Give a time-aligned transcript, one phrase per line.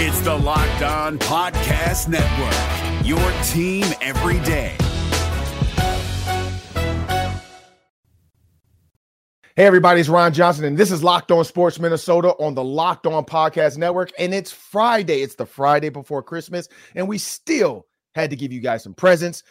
[0.00, 4.76] It's the Locked On Podcast Network, your team every day.
[9.56, 13.08] Hey, everybody, it's Ron Johnson, and this is Locked On Sports Minnesota on the Locked
[13.08, 14.12] On Podcast Network.
[14.20, 15.22] And it's Friday.
[15.22, 17.84] It's the Friday before Christmas, and we still
[18.14, 19.42] had to give you guys some presents.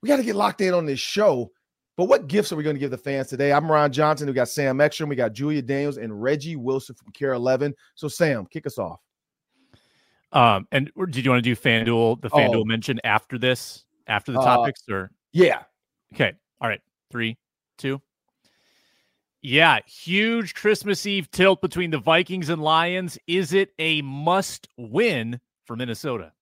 [0.00, 1.50] We got to get locked in on this show.
[1.98, 3.52] But what gifts are we going to give the fans today?
[3.52, 4.28] I'm Ron Johnson.
[4.28, 7.74] We got Sam Ekstrom, we got Julia Daniels, and Reggie Wilson from KARE 11.
[7.96, 8.98] So, Sam, kick us off.
[10.32, 12.64] Um, and did you want to do FanDuel, the FanDuel oh.
[12.64, 15.62] mention after this, after the uh, topics, or yeah?
[16.14, 16.80] Okay, all right,
[17.10, 17.36] three,
[17.78, 18.00] two.
[19.42, 23.18] Yeah, huge Christmas Eve tilt between the Vikings and Lions.
[23.26, 26.32] Is it a must win for Minnesota?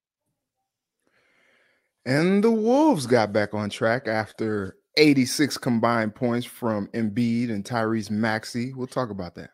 [2.05, 8.11] And the Wolves got back on track after 86 combined points from Embiid and Tyrese
[8.11, 8.73] Maxey.
[8.75, 9.51] We'll talk about that.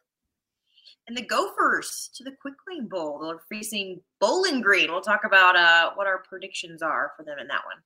[1.06, 3.18] And the Gophers to the Quick Lane Bowl.
[3.18, 4.90] They're facing Bowling Green.
[4.90, 7.76] We'll talk about uh, what our predictions are for them in that one.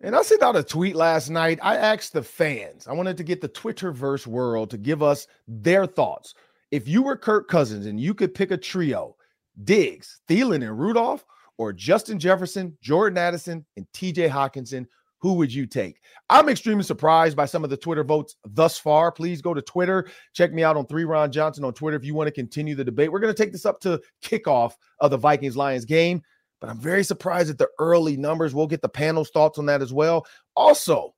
[0.00, 1.58] And I sent out a tweet last night.
[1.62, 5.86] I asked the fans, I wanted to get the Twitterverse world to give us their
[5.86, 6.34] thoughts.
[6.70, 9.16] If you were Kirk Cousins and you could pick a trio,
[9.64, 11.24] Diggs, Thielen, and Rudolph,
[11.56, 14.86] or Justin Jefferson, Jordan Addison, and TJ Hockenson,
[15.18, 16.00] who would you take?
[16.28, 19.10] I'm extremely surprised by some of the Twitter votes thus far.
[19.10, 20.08] Please go to Twitter.
[20.34, 22.84] Check me out on 3 Ron Johnson on Twitter if you want to continue the
[22.84, 23.10] debate.
[23.10, 26.22] We're going to take this up to kickoff of the Vikings Lions game,
[26.60, 28.54] but I'm very surprised at the early numbers.
[28.54, 30.26] We'll get the panel's thoughts on that as well.
[30.54, 31.14] Also,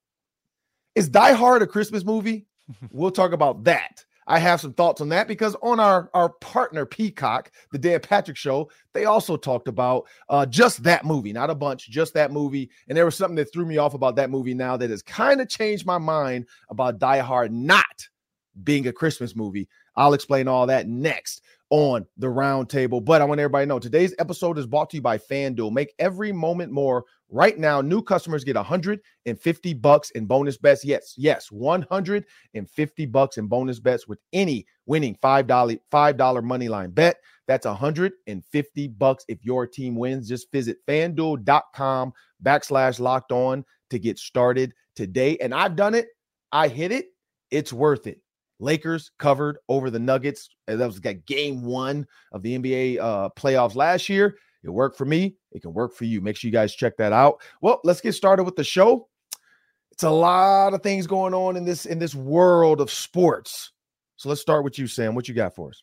[0.95, 2.47] is Die Hard a Christmas movie?
[2.91, 4.05] we'll talk about that.
[4.29, 8.37] I have some thoughts on that because on our our partner Peacock, the Dan Patrick
[8.37, 12.71] Show, they also talked about uh, just that movie, not a bunch, just that movie.
[12.89, 15.41] And there was something that threw me off about that movie now that has kind
[15.41, 18.07] of changed my mind about Die Hard not
[18.63, 19.67] being a Christmas movie.
[19.97, 23.05] I'll explain all that next on the roundtable.
[23.05, 25.73] But I want everybody to know today's episode is brought to you by FanDuel.
[25.73, 27.05] Make every moment more.
[27.31, 30.83] Right now, new customers get 150 bucks in bonus bets.
[30.83, 37.17] Yes, yes, 150 bucks in bonus bets with any winning $5 $5 money line bet.
[37.47, 40.29] That's 150 bucks if your team wins.
[40.29, 42.13] Just visit fanduel.com
[42.43, 45.37] backslash locked on to get started today.
[45.39, 46.09] And I've done it.
[46.53, 47.07] I hit it.
[47.51, 48.21] It's worth it.
[48.61, 50.49] Lakers covered over the Nuggets.
[50.67, 54.37] That was game one of the NBA uh, playoffs last year.
[54.65, 55.37] It worked for me.
[55.53, 56.21] It can work for you.
[56.21, 57.41] Make sure you guys check that out.
[57.61, 59.09] Well, let's get started with the show.
[59.93, 63.73] It's a lot of things going on in this in this world of sports.
[64.17, 65.15] So let's start with you, Sam.
[65.15, 65.83] What you got for us?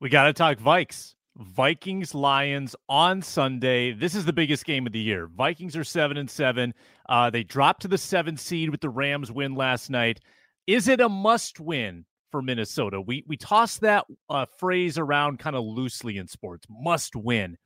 [0.00, 1.14] We got to talk Vikes.
[1.36, 3.92] Vikings Lions on Sunday.
[3.92, 5.26] This is the biggest game of the year.
[5.26, 6.72] Vikings are seven and seven.
[7.08, 10.20] Uh, they dropped to the seventh seed with the Rams win last night.
[10.66, 13.00] Is it a must win for Minnesota?
[13.00, 16.66] We we toss that uh, phrase around kind of loosely in sports.
[16.68, 17.56] Must win.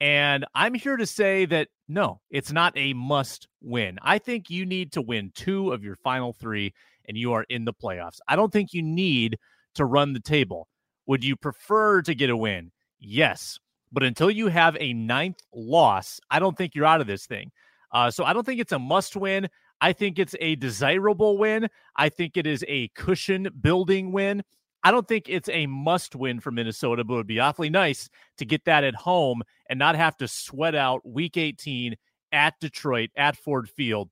[0.00, 3.98] And I'm here to say that no, it's not a must win.
[4.00, 6.72] I think you need to win two of your final three
[7.08, 8.20] and you are in the playoffs.
[8.28, 9.38] I don't think you need
[9.74, 10.68] to run the table.
[11.06, 12.70] Would you prefer to get a win?
[13.00, 13.58] Yes.
[13.90, 17.50] But until you have a ninth loss, I don't think you're out of this thing.
[17.90, 19.48] Uh, so I don't think it's a must win.
[19.80, 21.68] I think it's a desirable win.
[21.96, 24.42] I think it is a cushion building win.
[24.82, 28.08] I don't think it's a must win for Minnesota, but it would be awfully nice
[28.38, 31.96] to get that at home and not have to sweat out week 18
[32.32, 34.10] at Detroit at Ford Field.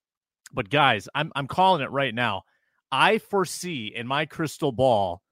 [0.53, 2.43] But guys, I'm I'm calling it right now.
[2.91, 5.23] I foresee in my crystal ball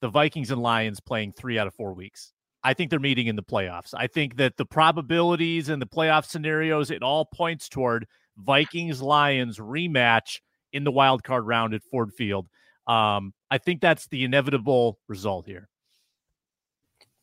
[0.00, 2.32] the Vikings and Lions playing 3 out of 4 weeks.
[2.64, 3.94] I think they're meeting in the playoffs.
[3.96, 8.06] I think that the probabilities and the playoff scenarios it all points toward
[8.36, 10.40] Vikings Lions rematch
[10.72, 12.48] in the wild card round at Ford Field.
[12.86, 15.68] Um, I think that's the inevitable result here.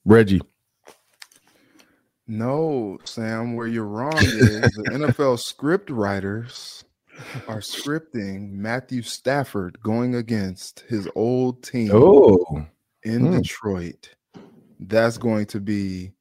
[0.06, 0.42] Reggie.
[2.28, 6.84] No, Sam, where you're wrong is the NFL script writers
[7.47, 12.66] are scripting Matthew Stafford going against his old team oh.
[13.03, 13.38] in hmm.
[13.38, 14.16] Detroit.
[14.80, 16.12] That's going to be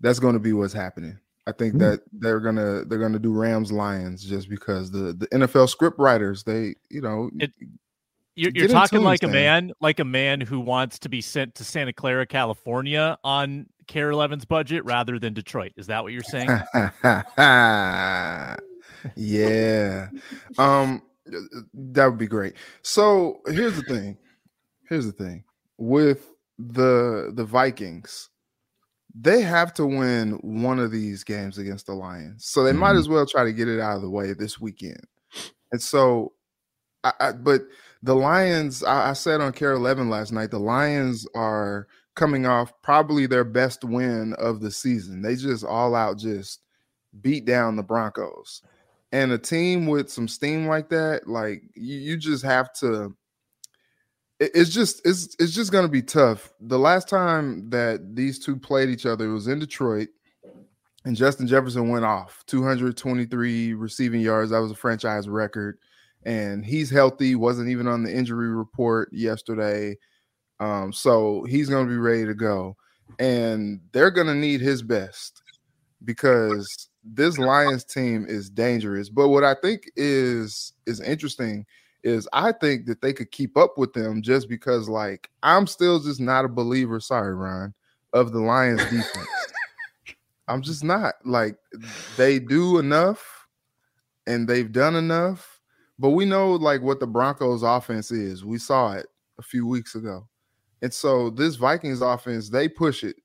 [0.00, 1.18] that's going to be what's happening.
[1.46, 1.90] I think mm-hmm.
[1.90, 6.44] that they're gonna they're gonna do Rams Lions just because the the NFL script writers
[6.44, 7.50] they you know it,
[8.34, 11.64] you're, you're talking like a man like a man who wants to be sent to
[11.64, 15.72] Santa Clara, California on KARE 11's budget rather than Detroit.
[15.76, 16.48] Is that what you're saying?
[19.16, 20.08] yeah,
[20.58, 21.02] um,
[21.74, 22.54] that would be great.
[22.82, 24.16] So here's the thing.
[24.88, 25.44] Here's the thing
[25.76, 28.30] with the the Vikings
[29.14, 32.46] they have to win one of these games against the Lions.
[32.46, 32.80] So they mm-hmm.
[32.80, 35.06] might as well try to get it out of the way this weekend.
[35.70, 36.32] And so,
[37.04, 37.62] I, I but
[38.02, 42.72] the Lions, I, I, said on KARE 11 last night, the Lions are coming off
[42.82, 45.22] probably their best win of the season.
[45.22, 46.60] They just all out just
[47.20, 48.62] beat down the Broncos.
[49.12, 53.14] And a team with some steam like that, like you, you just have to
[54.54, 56.52] it's just it's it's just to be tough.
[56.60, 60.08] The last time that these two played each other was in Detroit
[61.04, 64.50] and Justin Jefferson went off 223 receiving yards.
[64.50, 65.78] That was a franchise record.
[66.24, 69.96] And he's healthy, wasn't even on the injury report yesterday.
[70.60, 72.76] Um, so he's to be ready to go.
[73.18, 75.42] And they're to need his best
[76.04, 79.08] because this Lions team is dangerous.
[79.08, 81.66] But what I think is is interesting
[82.04, 86.00] is I think that they could keep up with them just because, like, I'm still
[86.00, 87.00] just not a believer.
[87.00, 87.74] Sorry, Ron,
[88.12, 89.28] of the Lions defense.
[90.48, 91.56] I'm just not like
[92.16, 93.46] they do enough
[94.26, 95.60] and they've done enough,
[95.98, 98.44] but we know like what the Broncos offense is.
[98.44, 99.06] We saw it
[99.38, 100.28] a few weeks ago.
[100.82, 103.16] And so this Vikings offense, they push it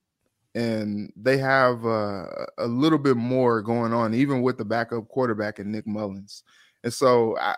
[0.54, 2.26] and they have uh,
[2.58, 6.44] a little bit more going on, even with the backup quarterback and Nick Mullens.
[6.84, 7.56] And so I,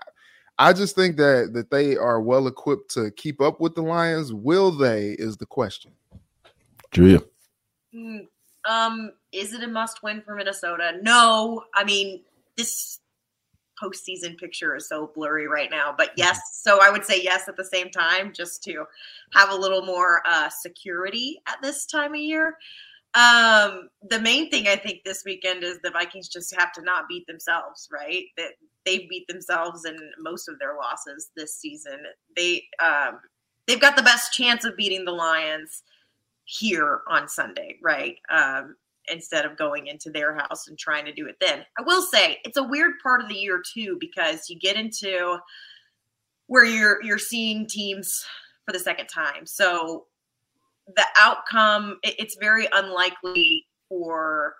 [0.59, 4.33] I just think that that they are well equipped to keep up with the Lions.
[4.33, 5.15] Will they?
[5.17, 5.93] Is the question.
[6.91, 7.21] Julia.
[7.95, 8.27] Mm,
[8.67, 10.99] um, is it a must win for Minnesota?
[11.01, 11.63] No.
[11.73, 12.23] I mean,
[12.57, 12.99] this
[13.81, 16.19] postseason picture is so blurry right now, but mm-hmm.
[16.19, 16.59] yes.
[16.61, 18.85] So I would say yes at the same time, just to
[19.33, 22.57] have a little more uh, security at this time of year.
[23.15, 27.07] Um, the main thing I think this weekend is the Vikings just have to not
[27.09, 28.25] beat themselves, right?
[28.37, 28.51] That
[28.85, 31.99] they've beat themselves in most of their losses this season.
[32.35, 33.19] They um,
[33.67, 35.83] they've got the best chance of beating the Lions
[36.45, 38.17] here on Sunday, right?
[38.29, 38.75] Um,
[39.11, 41.65] instead of going into their house and trying to do it then.
[41.77, 45.37] I will say it's a weird part of the year too because you get into
[46.47, 48.25] where you're you're seeing teams
[48.65, 49.45] for the second time.
[49.45, 50.05] So
[50.95, 54.55] the outcome it, it's very unlikely for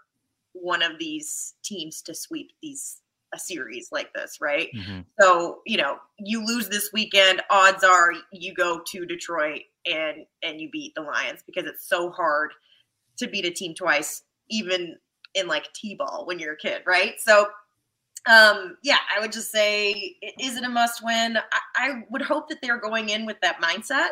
[0.54, 2.98] one of these teams to sweep these
[3.34, 4.70] a series like this, right?
[4.76, 5.02] Mm-hmm.
[5.20, 10.60] So, you know, you lose this weekend, odds are you go to Detroit and and
[10.60, 12.52] you beat the Lions because it's so hard
[13.18, 14.98] to beat a team twice, even
[15.36, 17.16] in like T-ball when you're a kid, right?
[17.20, 17.48] So
[18.28, 21.38] um yeah, I would just say is it a must win?
[21.38, 24.10] I, I would hope that they're going in with that mindset.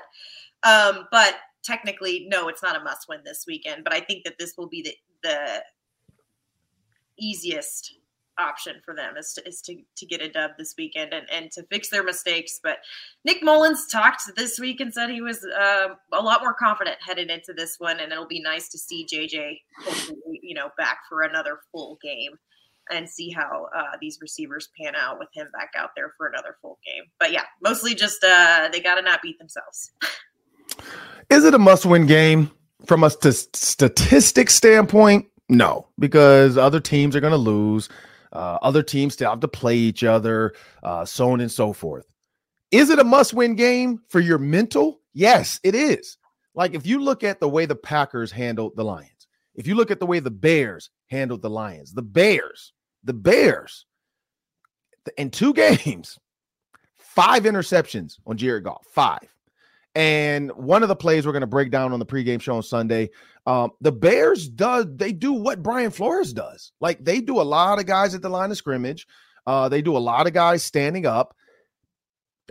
[0.64, 1.36] Um, but
[1.68, 3.84] technically, no, it's not a must win this weekend.
[3.84, 4.94] But I think that this will be the
[5.24, 5.64] the
[7.20, 7.94] easiest
[8.40, 11.52] option for them is to, is to, to get a dub this weekend and, and
[11.52, 12.60] to fix their mistakes.
[12.62, 12.78] But
[13.26, 17.30] Nick Mullens talked this week and said he was uh, a lot more confident headed
[17.30, 21.22] into this one, and it'll be nice to see JJ, hopefully, you know, back for
[21.22, 22.34] another full game
[22.90, 26.56] and see how uh, these receivers pan out with him back out there for another
[26.62, 27.04] full game.
[27.20, 29.92] But yeah, mostly just uh, they got to not beat themselves.
[31.30, 32.52] Is it a must-win game
[32.86, 35.26] from a st- standpoint?
[35.50, 37.90] No, because other teams are going to lose.
[38.34, 40.54] Uh, other teams still have to play each other,
[40.84, 42.06] uh, so on and so forth.
[42.72, 45.00] Is it a must win game for your mental?
[45.14, 46.18] Yes, it is.
[46.54, 49.92] Like if you look at the way the Packers handled the Lions, if you look
[49.92, 52.74] at the way the Bears handled the Lions, the Bears,
[53.04, 53.86] the Bears
[55.18, 55.54] in two
[55.86, 56.20] games,
[56.98, 59.28] five interceptions on Jared Goff, five.
[59.98, 62.62] And one of the plays we're going to break down on the pregame show on
[62.62, 63.10] Sunday
[63.48, 66.74] um, the Bears does they do what Brian Flores does.
[66.82, 69.08] Like they do a lot of guys at the line of scrimmage.
[69.48, 71.34] Uh, they do a lot of guys standing up.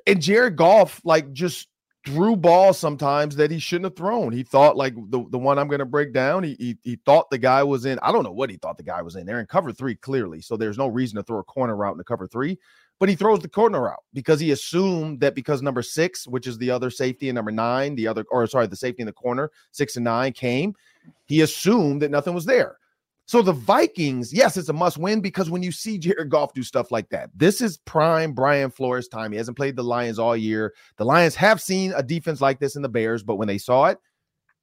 [0.07, 1.69] And Jared Goff like just
[2.07, 4.33] threw balls sometimes that he shouldn't have thrown.
[4.33, 6.43] He thought like the, the one I'm going to break down.
[6.43, 7.99] He, he he thought the guy was in.
[8.00, 9.26] I don't know what he thought the guy was in.
[9.26, 11.99] They're in cover three clearly, so there's no reason to throw a corner route in
[11.99, 12.59] the cover three
[12.99, 16.59] but he throws the corner out because he assumed that because number six, which is
[16.59, 19.50] the other safety, and number nine, the other, or sorry, the safety in the corner,
[19.71, 20.75] six and nine came,
[21.26, 22.79] he assumed that nothing was there.
[23.29, 26.62] So the Vikings, yes, it's a must win because when you see Jared Goff do
[26.62, 29.33] stuff like that, this is prime Brian Flores time.
[29.33, 30.73] He hasn't played the Lions all year.
[30.97, 33.87] The Lions have seen a defense like this in the Bears, but when they saw
[33.87, 33.99] it,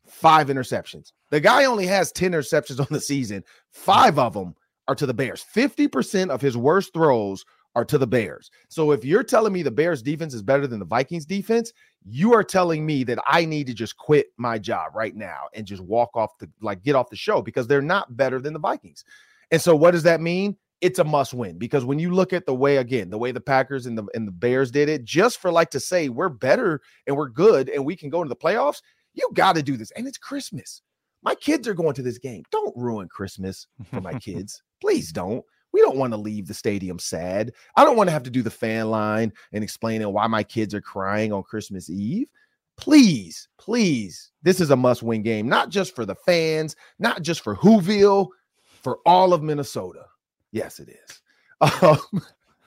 [0.07, 1.11] five interceptions.
[1.29, 3.43] The guy only has 10 interceptions on the season.
[3.71, 4.55] Five of them
[4.87, 5.45] are to the Bears.
[5.53, 7.43] 50% of his worst throws
[7.75, 8.51] are to the Bears.
[8.69, 11.73] So if you're telling me the Bears defense is better than the Vikings defense,
[12.05, 15.65] you are telling me that I need to just quit my job right now and
[15.65, 18.59] just walk off the like get off the show because they're not better than the
[18.59, 19.03] Vikings.
[19.51, 20.57] And so what does that mean?
[20.81, 23.39] It's a must win because when you look at the way again, the way the
[23.39, 26.81] Packers and the and the Bears did it, just for like to say we're better
[27.07, 28.81] and we're good and we can go into the playoffs,
[29.13, 29.91] you got to do this.
[29.91, 30.81] And it's Christmas.
[31.23, 32.43] My kids are going to this game.
[32.51, 34.61] Don't ruin Christmas for my kids.
[34.81, 35.43] Please don't.
[35.73, 37.51] We don't want to leave the stadium sad.
[37.75, 40.73] I don't want to have to do the fan line and explaining why my kids
[40.73, 42.29] are crying on Christmas Eve.
[42.77, 47.55] please, please, this is a must-win game, not just for the fans, not just for
[47.55, 48.29] Whoville,
[48.63, 50.05] for all of Minnesota.
[50.51, 51.19] Yes, it is.
[51.81, 52.21] Um,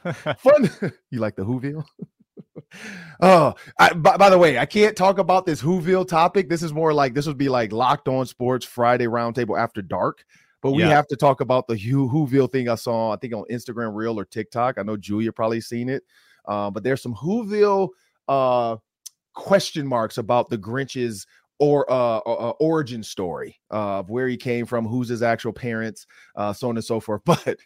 [0.38, 0.70] fun.
[1.10, 1.84] you like the Whoville?
[3.20, 6.48] oh, I, by, by, the way, I can't talk about this Whoville topic.
[6.48, 10.24] This is more like this would be like Locked On Sports Friday Roundtable after dark.
[10.66, 10.88] But we yeah.
[10.88, 14.18] have to talk about the Who Whoville thing I saw, I think on Instagram Reel
[14.18, 14.78] or TikTok.
[14.78, 16.02] I know Julia probably seen it.
[16.44, 17.90] Uh, but there's some Whoville
[18.26, 18.74] uh,
[19.32, 21.24] question marks about the Grinch's
[21.60, 26.04] or uh, uh, origin story of where he came from, who's his actual parents,
[26.34, 27.22] uh, so on and so forth.
[27.26, 27.58] But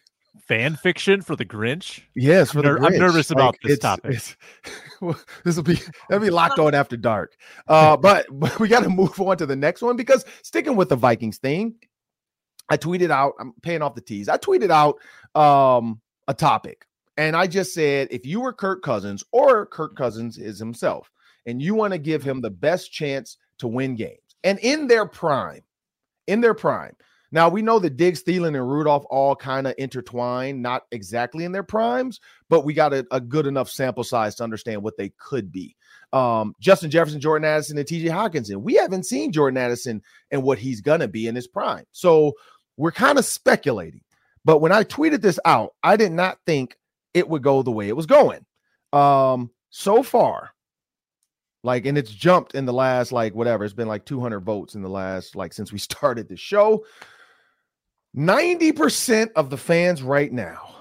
[0.47, 2.01] fan fiction for the Grinch.
[2.15, 4.13] Yes, I'm, ner- I'm nervous about this it's, topic.
[4.13, 4.37] It's,
[5.43, 7.35] this will be that'll be locked on after dark.
[7.67, 10.89] Uh, but, but we got to move on to the next one because sticking with
[10.89, 11.75] the Vikings thing,
[12.71, 13.33] I tweeted out.
[13.37, 14.29] I'm paying off the tease.
[14.29, 14.97] I tweeted out
[15.39, 15.99] um,
[16.29, 16.87] a topic,
[17.17, 21.11] and I just said if you were Kirk Cousins or Kirk Cousins is himself,
[21.45, 25.05] and you want to give him the best chance to win games, and in their
[25.05, 25.63] prime,
[26.27, 26.95] in their prime
[27.31, 31.51] now we know that Diggs, Thielen, and Rudolph all kind of intertwine, not exactly in
[31.51, 35.09] their primes, but we got a, a, good enough sample size to understand what they
[35.17, 35.75] could be.
[36.11, 38.61] Um, Justin Jefferson, Jordan Addison, and TJ Hockenson.
[38.61, 40.01] We haven't seen Jordan Addison
[40.31, 41.85] and what he's gonna be in his prime.
[41.93, 42.33] So
[42.77, 44.01] we're kind of speculating.
[44.43, 46.75] But when I tweeted this out, I did not think
[47.13, 48.45] it would go the way it was going.
[48.93, 50.51] Um, so far,
[51.63, 54.81] like, and it's jumped in the last, like, whatever, it's been like 200 votes in
[54.81, 56.85] the last, like, since we started the show.
[58.15, 60.75] 90% of the fans right now,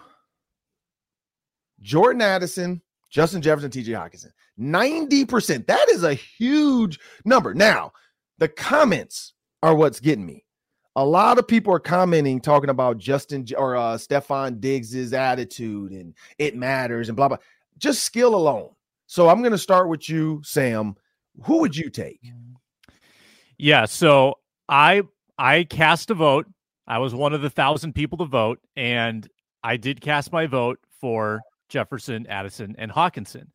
[1.81, 4.33] Jordan Addison, Justin Jefferson, TJ Hockenson.
[4.59, 5.67] 90%.
[5.67, 7.55] That is a huge number.
[7.55, 7.93] Now,
[8.39, 10.45] the comments are what's getting me.
[10.97, 16.15] A lot of people are commenting, talking about Justin or uh, Stefon Diggs's attitude and
[16.39, 17.39] it matters and blah, blah.
[17.79, 18.71] Just skill alone.
[19.07, 20.97] So I'm going to start with you, Sam.
[21.45, 22.21] Who would you take?
[23.57, 23.85] Yeah.
[23.87, 25.03] So I
[25.39, 26.47] I cast a vote
[26.91, 29.29] I was one of the thousand people to vote, and
[29.63, 33.47] I did cast my vote for Jefferson, Addison, and Hockenson.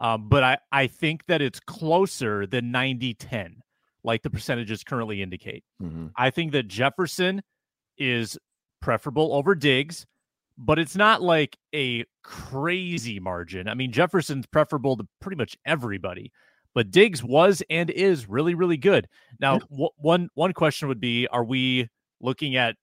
[0.00, 3.62] Um, but I, I think that it's closer than 90 10,
[4.04, 5.64] like the percentages currently indicate.
[5.82, 6.08] Mm-hmm.
[6.16, 7.42] I think that Jefferson
[7.98, 8.38] is
[8.80, 10.06] preferable over Diggs,
[10.56, 13.68] but it's not like a crazy margin.
[13.68, 16.32] I mean, Jefferson's preferable to pretty much everybody,
[16.74, 19.08] but Diggs was and is really, really good.
[19.38, 21.88] Now, w- one one question would be: Are we
[22.20, 22.76] looking at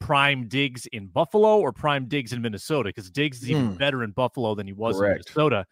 [0.00, 3.76] prime Diggs in Buffalo or prime Diggs in Minnesota because Diggs is even hmm.
[3.76, 5.10] better in Buffalo than he was Correct.
[5.10, 5.66] in Minnesota.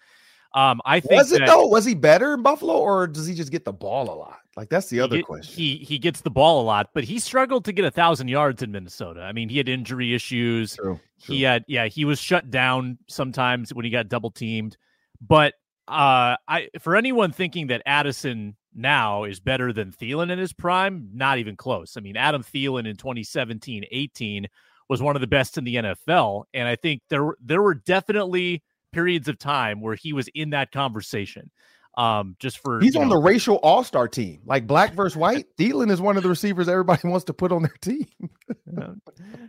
[0.54, 1.66] Um, I think was it that, though?
[1.66, 4.38] Was he better in Buffalo or does he just get the ball a lot?
[4.59, 5.57] Like that's the other get, question.
[5.57, 8.61] He he gets the ball a lot, but he struggled to get a thousand yards
[8.61, 9.21] in Minnesota.
[9.21, 10.75] I mean, he had injury issues.
[10.75, 11.35] True, true.
[11.37, 14.77] He had yeah, he was shut down sometimes when he got double teamed.
[15.21, 15.55] But
[15.87, 21.09] uh, I for anyone thinking that Addison now is better than Thielen in his prime,
[21.15, 21.97] not even close.
[21.97, 24.49] I mean, Adam Thielen in 2017 18
[24.88, 26.47] was one of the best in the NFL.
[26.53, 30.73] And I think there, there were definitely periods of time where he was in that
[30.73, 31.53] conversation.
[31.99, 35.47] Um, just for he's on know, the racial all star team, like black versus white.
[35.57, 38.07] Thielen is one of the receivers everybody wants to put on their team.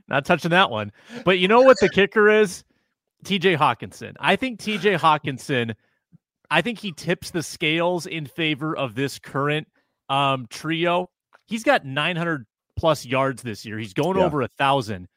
[0.07, 0.91] not touching that one.
[1.23, 2.63] But you know what the kicker is?
[3.23, 4.15] TJ Hockenson.
[4.19, 5.75] I think TJ Hockenson,
[6.49, 9.67] I think he tips the scales in favor of this current
[10.09, 11.11] um, trio.
[11.45, 13.77] He's got 900 plus yards this year.
[13.77, 14.23] He's going yeah.
[14.23, 15.07] over a thousand,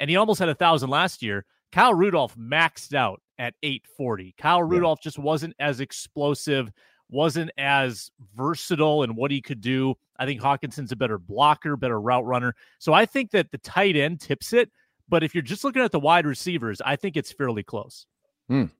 [0.00, 1.44] and he almost had a thousand last year.
[1.70, 4.34] Kyle Rudolph maxed out at 840.
[4.38, 5.04] Kyle Rudolph yeah.
[5.04, 6.70] just wasn't as explosive,
[7.08, 9.94] wasn't as versatile in what he could do.
[10.18, 12.54] I think Hockenson's a better blocker, better route runner.
[12.78, 14.70] So I think that the tight end tips it.
[15.08, 18.06] But if you're just looking at the wide receivers, I think it's fairly close.
[18.50, 18.70] Mm.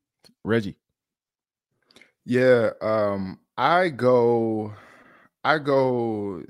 [0.45, 0.77] Reggie.
[2.27, 4.75] Yeah, um, I go,
[5.43, 6.45] I go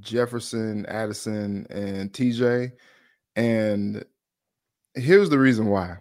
[0.00, 2.72] Jefferson, Addison, and TJ,
[3.36, 4.04] and
[4.94, 5.98] here's the reason why.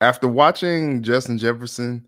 [0.00, 2.06] After watching Justin Jefferson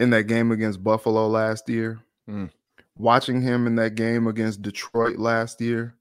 [0.00, 2.50] in that game against Buffalo last year, mm.
[2.96, 5.94] watching him in that game against Detroit last year,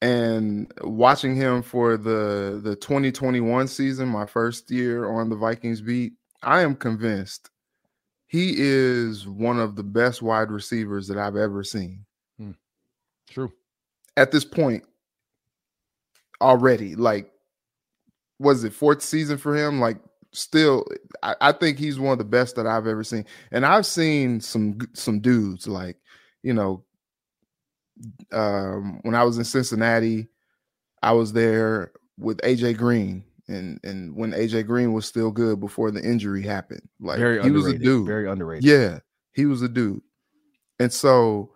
[0.00, 6.14] and watching him for the the 2021 season, my first year on the Vikings beat,
[6.42, 7.50] I am convinced
[8.26, 12.06] he is one of the best wide receivers that I've ever seen.
[12.38, 12.52] Hmm.
[13.28, 13.52] True.
[14.16, 14.84] At this point,
[16.40, 17.30] already, like,
[18.38, 19.80] was it fourth season for him?
[19.80, 19.98] Like,
[20.32, 20.86] still,
[21.22, 23.24] I, I, think he's one of the best that I've ever seen.
[23.50, 25.96] And I've seen some some dudes like,
[26.42, 26.84] you know,
[28.32, 30.28] um, when I was in Cincinnati,
[31.02, 35.90] I was there with AJ Green and and when AJ Green was still good before
[35.90, 36.88] the injury happened.
[37.00, 38.06] Like very he was a dude.
[38.06, 38.64] Very underrated.
[38.64, 39.00] Yeah,
[39.32, 40.02] he was a dude.
[40.78, 41.52] And so,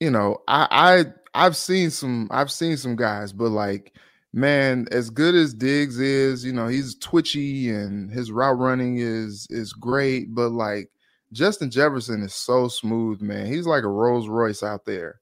[0.00, 3.94] you know, I I I've seen some I've seen some guys, but like
[4.34, 9.46] man, as good as Diggs is, you know, he's twitchy and his route running is
[9.48, 10.90] is great, but like
[11.32, 13.46] Justin Jefferson is so smooth, man.
[13.46, 15.20] He's like a Rolls Royce out there.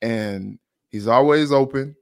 [0.00, 0.58] And
[0.88, 1.96] he's always open.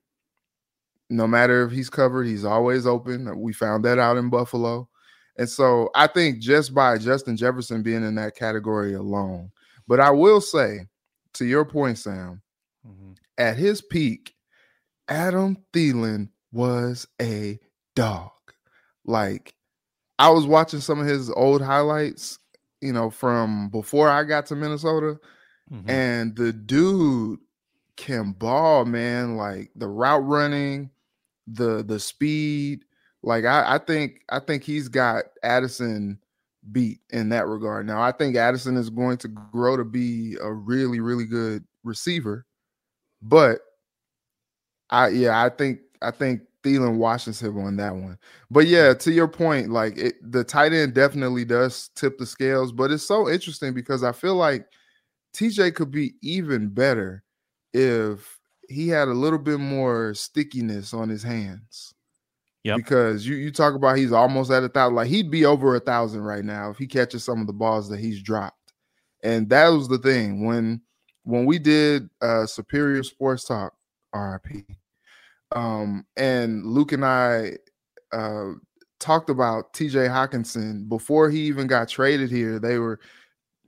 [1.10, 3.38] No matter if he's covered, he's always open.
[3.40, 4.88] We found that out in Buffalo.
[5.36, 9.50] And so I think just by Justin Jefferson being in that category alone,
[9.88, 10.86] but I will say,
[11.34, 12.40] to your point, Sam,
[12.86, 13.12] mm-hmm.
[13.38, 14.34] at his peak,
[15.08, 17.58] Adam Thielen was a
[17.94, 18.30] dog.
[19.04, 19.54] Like
[20.18, 22.38] I was watching some of his old highlights,
[22.80, 25.18] you know, from before I got to Minnesota,
[25.70, 25.90] mm-hmm.
[25.90, 27.40] and the dude
[27.96, 29.36] can ball, man.
[29.36, 30.90] Like the route running,
[31.46, 32.84] the the speed.
[33.22, 36.18] Like I, I think I think he's got Addison
[36.72, 37.86] beat in that regard.
[37.86, 42.46] Now I think Addison is going to grow to be a really really good receiver,
[43.20, 43.58] but
[44.90, 48.18] I yeah I think I think Thielen washes him on that one.
[48.50, 52.72] But yeah, to your point, like it, the tight end definitely does tip the scales.
[52.72, 54.66] But it's so interesting because I feel like
[55.34, 57.22] TJ could be even better
[57.74, 61.94] if he had a little bit more stickiness on his hands.
[62.62, 62.76] Yeah.
[62.76, 65.80] Because you you talk about he's almost at a thousand, like he'd be over a
[65.80, 68.72] thousand right now if he catches some of the balls that he's dropped.
[69.22, 70.80] And that was the thing when
[71.24, 73.74] when we did uh Superior Sports Talk,
[74.14, 74.64] RIP.
[75.54, 77.52] Um, and Luke and I
[78.12, 78.52] uh
[79.04, 82.58] talked about TJ Hockenson before he even got traded here.
[82.58, 83.00] They were,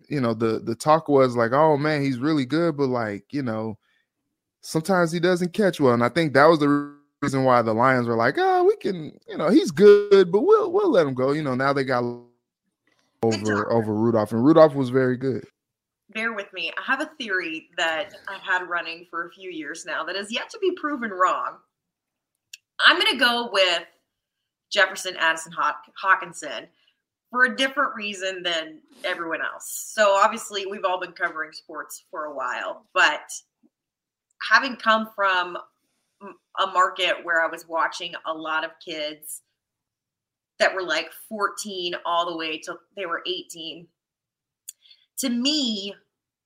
[0.09, 3.43] you know, the the talk was like, oh man, he's really good, but like, you
[3.43, 3.79] know,
[4.63, 5.95] sometimes he doesn't catch well.
[5.95, 9.19] And I think that was the reason why the Lions were like, oh, we can,
[9.29, 11.33] you know, he's good, but we'll we'll let him go.
[11.33, 12.03] You know, now they got
[13.23, 15.45] over over Rudolph, and Rudolph was very good.
[16.11, 16.73] Bear with me.
[16.79, 20.33] I have a theory that I've had running for a few years now that has
[20.33, 21.59] yet to be proven wrong.
[22.85, 23.85] I'm going to go with
[24.71, 26.67] Jefferson Addison Haw- Hockenson
[27.31, 29.91] for a different reason than everyone else.
[29.95, 33.31] So obviously, we've all been covering sports for a while, but
[34.51, 35.57] having come from
[36.23, 39.43] a market where I was watching a lot of kids
[40.59, 43.87] that were like 14 all the way till they were 18.
[45.19, 45.95] To me,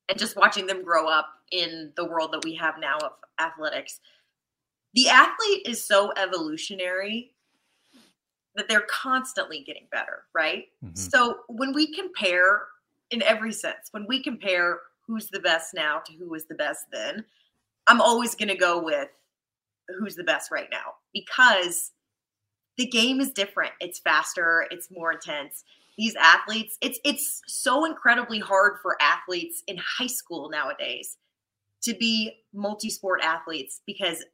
[0.09, 4.01] and just watching them grow up in the world that we have now of athletics,
[4.95, 7.33] the athlete is so evolutionary
[8.57, 10.65] that they're constantly getting better, right?
[10.85, 10.97] Mm-hmm.
[10.97, 12.63] So when we compare
[13.11, 16.87] in every sense, when we compare who's the best now to who was the best
[16.93, 17.25] then,
[17.87, 19.09] I'm always going to go with
[19.99, 21.93] who's the best right now because
[22.77, 23.73] the game is different.
[23.81, 25.65] It's faster, it's more intense.
[25.99, 31.17] These athletes, it's it's so incredibly hard for athletes in high school nowadays
[31.83, 34.25] to be multi-sport athletes because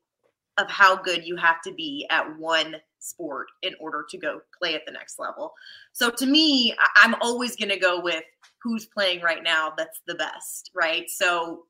[0.59, 4.75] of how good you have to be at one sport in order to go play
[4.75, 5.53] at the next level.
[5.93, 8.25] So to me, I'm always going to go with
[8.63, 11.09] who's playing right now that's the best, right?
[11.09, 11.65] So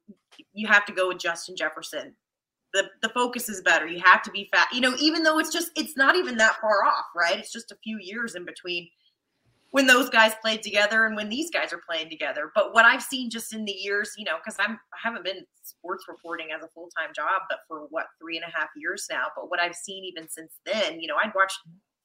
[0.53, 2.15] you have to go with Justin Jefferson.
[2.73, 3.87] The, the focus is better.
[3.87, 4.69] You have to be fat.
[4.73, 7.39] You know, even though it's just it's not even that far off, right?
[7.39, 8.89] It's just a few years in between
[9.77, 12.51] when those guys played together and when these guys are playing together.
[12.55, 15.45] But what I've seen just in the years, you know, because I'm I haven't been
[15.65, 19.07] sports reporting as a full time job, but for what three and a half years
[19.11, 19.25] now.
[19.37, 21.59] But what I've seen even since then, you know, I'd watched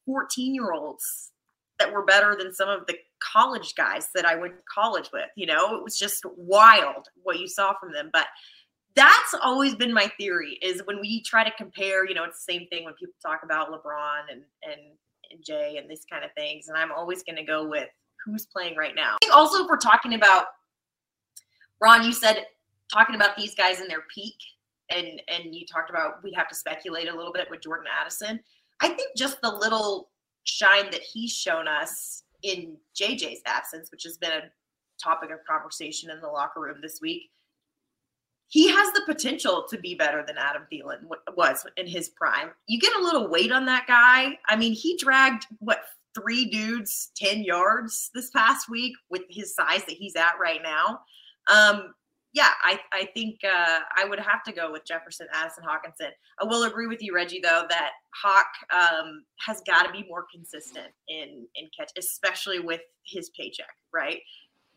[0.06, 1.32] 14 year olds
[1.80, 5.30] that were better than some of the college guys that I went to college with.
[5.38, 8.10] You know, it was just wild what you saw from them.
[8.12, 8.26] But
[8.98, 12.52] that's always been my theory is when we try to compare, you know, it's the
[12.52, 14.82] same thing when people talk about LeBron and and
[15.32, 16.68] and Jay and these kind of things.
[16.68, 17.90] And I'm always going to go with
[18.26, 19.18] who's playing right now.
[19.34, 20.46] also, if we're talking about
[21.82, 22.46] Ron, you said
[22.94, 24.36] talking about these guys in their peak,
[24.90, 28.40] and and you talked about we have to speculate a little bit with Jordan Addison.
[28.82, 30.10] I think just the little
[30.44, 34.42] shine that he's shown us in JJ's absence, which has been a
[35.04, 37.32] topic of conversation in the locker room this week
[38.52, 41.04] he has the potential to be better than Adam Thielen
[41.38, 42.52] was in his prime.
[42.68, 44.38] You get a little weight on that guy.
[44.46, 45.84] I mean, he dragged what
[46.14, 51.00] three dudes 10 yards this past week with his size that he's at right now.
[51.50, 51.94] Um,
[52.34, 56.10] yeah, I, I think uh, I would have to go with Jefferson Addison Hockenson.
[56.42, 60.26] I will agree with you, Reggie, though, that Hawk um, has got to be more
[60.34, 64.20] consistent in in catch, especially with his paycheck, right?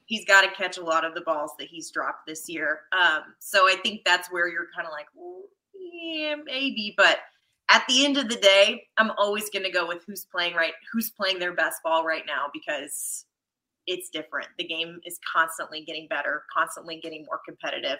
[0.06, 2.80] He's got to catch a lot of the balls that he's dropped this year.
[2.92, 5.06] Um, so I think that's where you're kind of like,
[5.74, 6.94] yeah, maybe.
[6.96, 7.18] But
[7.70, 10.74] at the end of the day, I'm always going to go with who's playing right,
[10.92, 13.24] who's playing their best ball right now because
[13.86, 14.48] it's different.
[14.58, 17.98] The game is constantly getting better, constantly getting more competitive.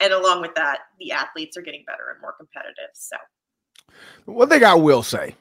[0.00, 2.90] And along with that, the athletes are getting better and more competitive.
[2.94, 3.16] So,
[4.24, 5.34] one thing I will say,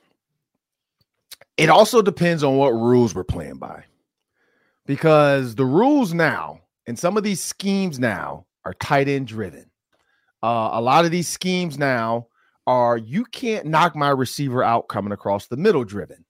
[1.55, 3.83] it also depends on what rules we're playing by.
[4.89, 9.69] Because the rules now and some of these schemes now are tight end driven.
[10.41, 12.25] Uh, a lot of these schemes now
[12.65, 16.25] are you can't knock my receiver out coming across the middle driven.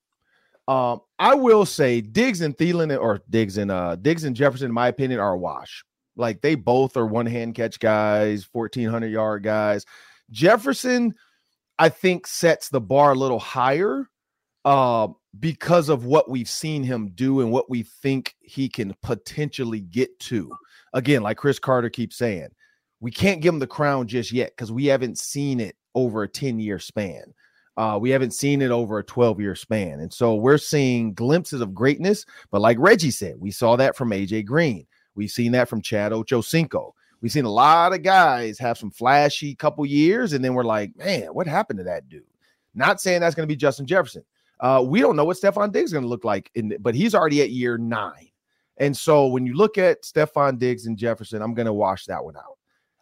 [0.68, 4.74] Um, I will say Diggs and Thielen or Diggs and uh Diggs and Jefferson, in
[4.74, 5.82] my opinion, are a wash.
[6.14, 9.86] Like they both are one hand catch guys, 1400 yard guys.
[10.30, 11.14] Jefferson,
[11.78, 14.06] I think, sets the bar a little higher
[14.66, 19.80] uh, because of what we've seen him do and what we think he can potentially
[19.80, 20.50] get to.
[20.92, 22.48] Again, like Cris Carter keeps saying,
[23.00, 26.28] we can't give him the crown just yet because we haven't seen it over a
[26.28, 27.32] 10 year span.
[27.76, 30.00] Uh, we haven't seen it over a 12 year span.
[30.00, 32.26] And so we're seeing glimpses of greatness.
[32.50, 34.86] But like Reggie said, we saw that from AJ Green.
[35.14, 36.92] We've seen that from Chad Ochocinco.
[37.20, 40.96] We've seen a lot of guys have some flashy couple years, and then we're like,
[40.96, 42.22] man, what happened to that dude?
[42.74, 44.24] Not saying that's going to be Justin Jefferson.
[44.60, 47.14] Uh, we don't know what Stefon Diggs is going to look like, in, but he's
[47.14, 48.28] already at year nine.
[48.76, 52.24] And so when you look at Stefon Diggs and Jefferson, I'm going to wash that
[52.24, 52.58] one out.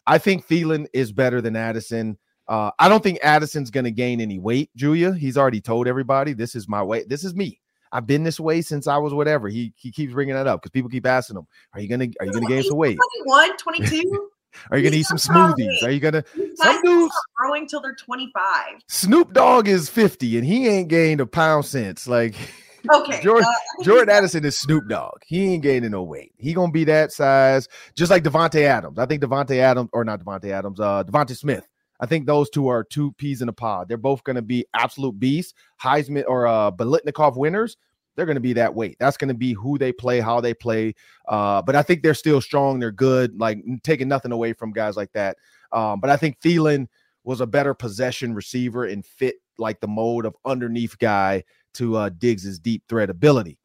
[0.07, 2.17] I think Thielen is better than Addison.
[2.47, 5.13] Uh, I don't think Addison's going to gain any weight, Julia.
[5.13, 7.03] He's already told everybody this is my way.
[7.03, 7.59] This is me.
[7.91, 9.47] I've been this way since I was whatever.
[9.49, 12.25] He he keeps bringing that up because people keep asking him, "Are you gonna Are
[12.25, 12.97] you gonna gain some weight?
[13.25, 14.29] 21, 22?
[14.71, 15.83] Are you gonna eat some smoothies?
[15.83, 16.23] Are you gonna
[16.55, 18.65] some dudes growing till they're 25?
[18.87, 22.07] Snoop Dogg is 50 and he ain't gained a pound since.
[22.07, 22.35] Like
[22.93, 25.21] Okay, Jordan, uh, Jordan Addison is Snoop Dogg.
[25.25, 26.31] He ain't gaining no weight.
[26.37, 28.99] He gonna be that size, just like Davante Adams.
[28.99, 31.67] I think Davante Adams, or not Davante Adams, uh, DeVonta Smith.
[31.99, 33.89] I think those two are two peas in a pod.
[33.89, 37.75] They're both going to be absolute beasts, Heisman or uh, Biletnikoff winners.
[38.19, 38.97] They're going to be that weight.
[38.99, 40.93] That's going to be who they play, how they play.
[41.25, 42.77] Uh, but I think they're still strong.
[42.77, 43.39] They're good.
[43.39, 45.37] Like taking nothing away from guys like that.
[45.71, 46.87] Um, but I think Thielen
[47.23, 52.09] was a better possession receiver and fit like the mode of underneath guy to uh,
[52.09, 53.57] Diggs's deep threat ability.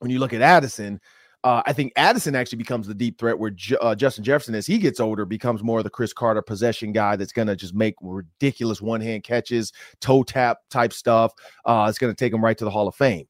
[0.00, 1.00] When you look at Addison,
[1.44, 4.66] uh, I think Addison actually becomes the deep threat where J- uh, Justin Jefferson, as
[4.66, 7.74] he gets older, becomes more of the Cris Carter possession guy that's going to just
[7.74, 11.32] make ridiculous one hand catches, toe tap type stuff.
[11.64, 13.26] Uh, it's going to take him right to the Hall of Fame.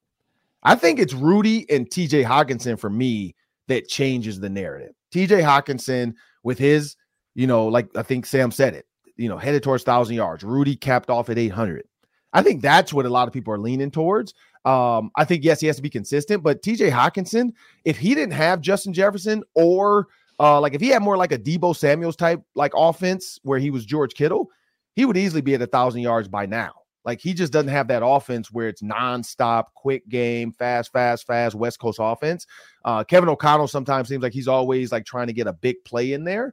[0.66, 3.36] I think it's Rudy and TJ Hockenson for me
[3.68, 4.92] that changes the narrative.
[5.14, 6.96] TJ Hockenson with his,
[7.36, 8.84] you know, like I think Sam said it,
[9.16, 10.42] you know, headed towards 1,000 yards.
[10.42, 11.84] Rudy capped off at 800.
[12.32, 14.34] I think that's what a lot of people are leaning towards.
[14.64, 17.52] Um, I think yes, he has to be consistent, but TJ Hockenson,
[17.84, 20.08] if he didn't have Justin Jefferson or
[20.40, 23.70] uh, like if he had more like a Deebo Samuels type like offense where he
[23.70, 24.50] was George Kittle,
[24.96, 26.72] he would easily be at a thousand yards by now.
[27.06, 31.54] Like he just doesn't have that offense where it's nonstop, quick game, fast, fast, fast
[31.54, 32.46] West Coast offense.
[32.84, 36.12] Uh, Kevin O'Connell sometimes seems like he's always like trying to get a big play
[36.12, 36.52] in there.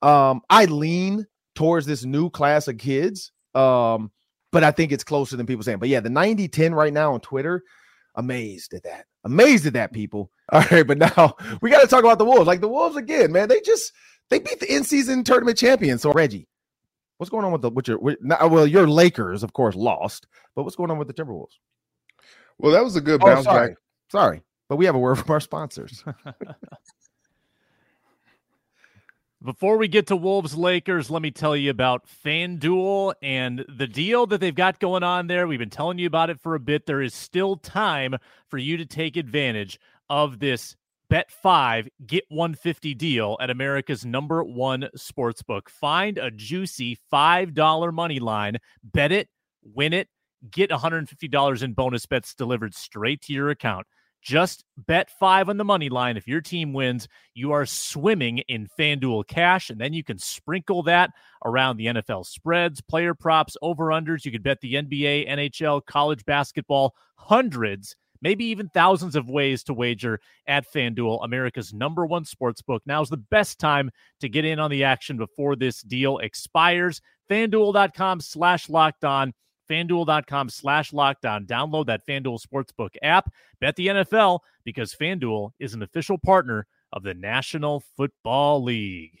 [0.00, 3.32] Um, I lean towards this new class of kids.
[3.54, 4.12] Um,
[4.52, 5.78] but I think it's closer than people saying.
[5.78, 7.62] But yeah, the 90 10 right now on Twitter,
[8.14, 9.06] amazed at that.
[9.24, 10.30] Amazed at that, people.
[10.52, 12.46] All right, but now we got to talk about the Wolves.
[12.46, 13.92] Like the Wolves again, man, they just
[14.30, 16.02] they beat the in-season tournament champions.
[16.02, 16.48] So Reggie,
[17.18, 20.26] what's going on with the with your with, uh, well, your Lakers, of course, lost,
[20.54, 21.58] but what's going on with the Timberwolves?
[22.58, 23.68] Well, that was a good oh, bounce sorry.
[23.68, 23.76] back.
[24.10, 26.02] Sorry, but we have a word from our sponsors.
[29.40, 34.26] Before we get to Wolves Lakers, let me tell you about FanDuel and the deal
[34.26, 35.46] that they've got going on there.
[35.46, 36.86] We've been telling you about it for a bit.
[36.86, 38.16] There is still time
[38.48, 39.78] for you to take advantage
[40.10, 40.74] of this
[41.08, 45.68] bet five, get 150 deal at America's number one sportsbook.
[45.68, 49.28] Find a juicy $5 money line, bet it,
[49.62, 50.08] win it,
[50.50, 53.86] get $150 in bonus bets delivered straight to your account.
[54.20, 56.16] Just bet five on the money line.
[56.16, 60.82] If your team wins, you are swimming in FanDuel cash, and then you can sprinkle
[60.84, 61.10] that
[61.44, 64.24] around the NFL spreads, player props, over unders.
[64.24, 69.74] You could bet the NBA, NHL, college basketball, hundreds, maybe even thousands of ways to
[69.74, 72.82] wager at FanDuel, America's number one sports book.
[72.86, 77.00] Now's the best time to get in on the action before this deal expires.
[77.30, 79.32] FanDuel.com slash locked on
[79.68, 81.46] fanduel.com slash lockdown.
[81.46, 83.30] Download that FanDuel Sportsbook app.
[83.60, 89.20] Bet the NFL because FanDuel is an official partner of the National Football League.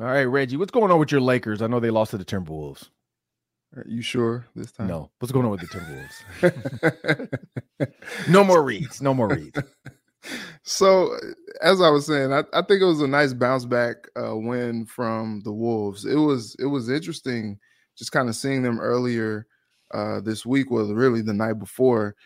[0.00, 1.60] All right, Reggie, what's going on with your Lakers?
[1.60, 2.88] I know they lost to the Timberwolves.
[3.76, 4.86] Are you sure this time?
[4.86, 5.10] No.
[5.18, 5.66] What's going on with the
[6.42, 7.28] Timberwolves?
[8.28, 9.02] no more reads.
[9.02, 9.58] No more reads.
[10.64, 11.16] So,
[11.62, 14.84] as I was saying, I, I think it was a nice bounce back uh, win
[14.84, 16.04] from the Wolves.
[16.04, 17.58] It was it was interesting
[17.96, 19.46] just kind of seeing them earlier
[19.94, 22.16] uh, this week, was really the night before,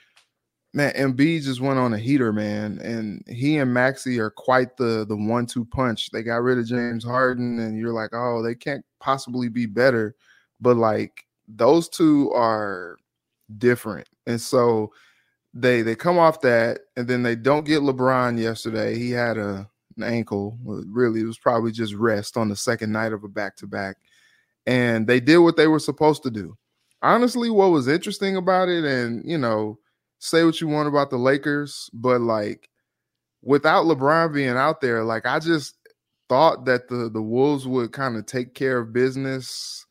[0.73, 5.05] man, Embiid just went on a heater, man, and he and Maxey are quite the
[5.07, 6.11] the one two punch.
[6.11, 10.15] They got rid of James Harden, and you're like, oh, they can't possibly be better,
[10.61, 12.97] but like those two are
[13.59, 14.93] different, and so
[15.55, 18.99] they they come off that, and then they don't get LeBron yesterday.
[18.99, 20.59] He had a an ankle.
[20.65, 23.99] Really, it was probably just rest on the second night of a back to back,
[24.67, 26.57] and they did what they were supposed to do.
[27.03, 29.79] Honestly, what was interesting about it, and you know
[30.23, 32.69] say what you want about the Lakers, but like
[33.43, 35.75] without LeBron being out there, like I just
[36.29, 39.85] thought that the the Wolves would kind of take care of business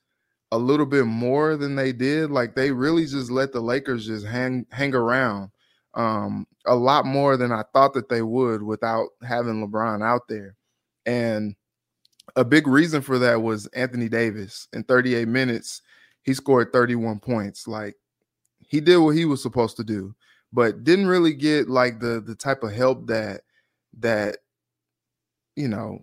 [0.54, 2.32] a little bit more than they did.
[2.32, 5.52] Like they really just let the Lakers just hang hang around
[5.96, 10.56] um a lot more than I thought that they would without having LeBron out there.
[11.06, 11.56] And
[12.38, 14.70] a big reason for that was Anthony Davis.
[14.72, 15.82] In 38 minutes,
[16.24, 17.68] he scored 31 points.
[17.68, 17.96] Like
[18.72, 20.16] he did what he was supposed to do,
[20.54, 23.42] but didn't really get like the the type of help that
[24.00, 24.38] that
[25.58, 26.00] you know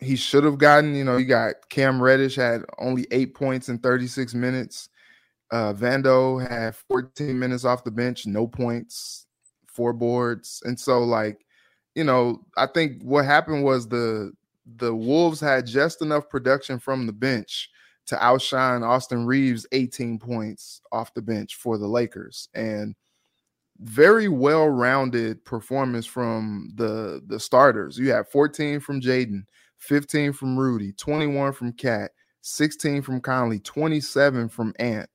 [0.00, 0.94] he should have gotten.
[0.94, 4.90] You know, you got Cam Reddish had only eight points in 36 minutes.
[5.50, 9.26] Uh, Vando had 14 minutes off the bench, no points,
[9.66, 11.40] four boards, and so like
[11.94, 14.32] you know, I think what happened was the
[14.76, 17.70] the Wolves had just enough production from the bench
[18.06, 22.48] to outshine Austin Reaves 18 points off the bench for the Lakers.
[22.54, 22.94] And
[23.80, 27.98] very well-rounded performance from the the starters.
[27.98, 29.44] You have 14 from Jaden,
[29.78, 32.10] 15 from Rudy, 21 from KAT,
[32.42, 35.08] 16 from Conley, 27 from Ant.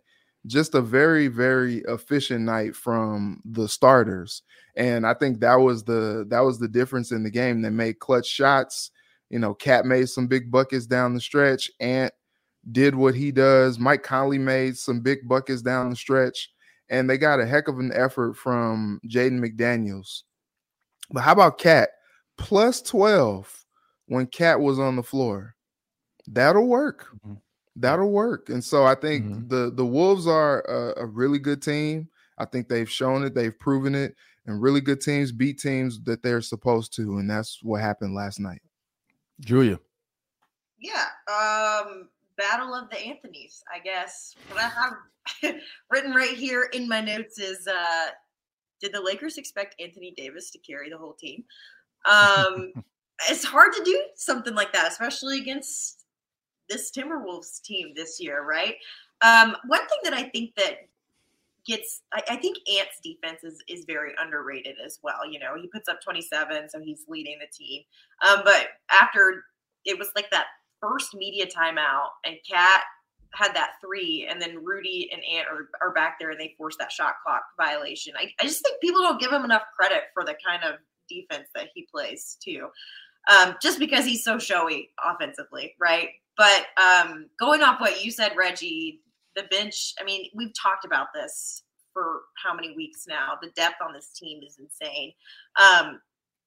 [0.48, 4.42] Just a very very efficient night from the starters.
[4.76, 7.62] And I think that was the that was the difference in the game.
[7.62, 8.92] They made clutch shots.
[9.30, 11.70] You know, KAT made some big buckets down the stretch.
[11.80, 12.14] Ant
[12.72, 13.80] did what he does.
[13.80, 16.50] Mike Conley made some big buckets down the stretch,
[16.90, 20.24] and they got a heck of an effort from Jaden McDaniels.
[21.12, 21.90] But how about KAT?
[22.38, 23.66] Plus 12
[24.08, 25.56] when KAT was on the floor.
[26.28, 27.08] That'll work.
[27.26, 27.36] Mm-hmm.
[27.76, 28.50] That'll work.
[28.50, 29.48] And so I think mm-hmm.
[29.48, 32.10] the the Wolves are a, a really good team.
[32.38, 36.22] I think they've shown it, they've proven it, and really good teams beat teams that
[36.24, 38.62] they're supposed to, and that's what happened last night.
[39.42, 39.80] Julia.
[40.80, 41.06] Yeah.
[41.28, 44.36] Um Battle of the Anthonys, I guess.
[44.50, 45.56] What I have
[45.90, 48.08] written right here in my notes is uh,
[48.82, 51.44] Did the Lakers expect Anthony Davis to carry the whole team?
[52.10, 52.74] Um,
[53.30, 56.06] it's hard to do something like that, especially against
[56.70, 58.76] this Timberwolves team this year, right?
[59.22, 60.88] Um, one thing that I think that
[61.66, 65.30] gets I, I, think Ant's defense is is very underrated as well.
[65.30, 67.84] You know, he puts up 27, so he's leading the team.
[68.28, 69.44] Um, but after
[69.86, 70.46] it was like that
[70.82, 72.82] first media timeout, and KAT
[73.34, 76.80] had that three, and then Rudy and Ant are, are back there and they forced
[76.80, 78.14] that shot clock violation.
[78.18, 81.50] I, I just think people don't give him enough credit for the kind of defense
[81.54, 82.68] that he plays too.
[83.30, 86.10] Um, just because he's so showy offensively, right?
[86.38, 89.02] But um, going off what you said, Reggie,
[89.36, 93.34] the bench, I mean, we've talked about this for how many weeks now.
[93.42, 95.14] The depth on this team is insane.
[95.60, 96.00] Um,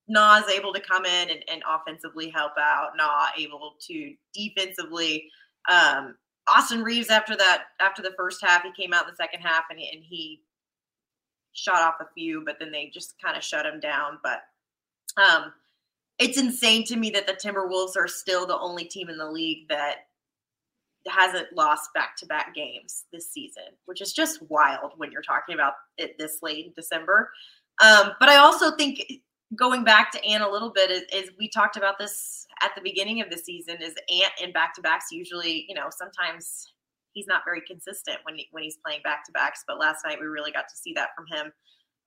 [0.09, 2.90] Naz able to come in and, and offensively help out.
[2.97, 5.31] Na able to defensively.
[5.71, 6.16] Um,
[6.49, 9.79] Austin Reaves after that after the first half, he came out the second half and,
[9.79, 10.40] and he
[11.53, 14.18] shot off a few, but then they just kind of shut him down.
[14.23, 14.40] But
[15.23, 15.53] um,
[16.18, 19.68] it's insane to me that the Timberwolves are still the only team in the league
[19.68, 20.07] that
[21.07, 26.18] hasn't lost back-to-back games this season, which is just wild when you're talking about it
[26.18, 27.31] this late in December.
[27.83, 29.03] Um, but I also think
[29.57, 32.83] going back to Ant a little bit is, is, we talked about this at the
[32.83, 36.73] beginning of the season is Ant in back to backs usually you know sometimes
[37.13, 40.19] he's not very consistent when he, when he's playing back to backs but last night
[40.21, 41.53] we really got to see that from him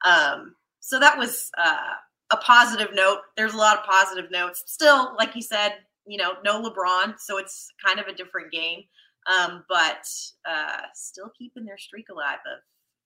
[0.06, 1.94] um, so that was uh,
[2.32, 3.20] a positive note.
[3.38, 4.64] There's a lot of positive notes.
[4.66, 5.74] Still, like you said,
[6.06, 8.84] you know, no LeBron, so it's kind of a different game.
[9.28, 10.08] Um, but
[10.50, 12.60] uh, still keeping their streak alive of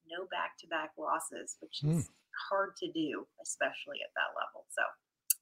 [0.10, 2.10] no back-to-back losses, which is mm.
[2.50, 4.66] Hard to do, especially at that level.
[4.70, 4.82] So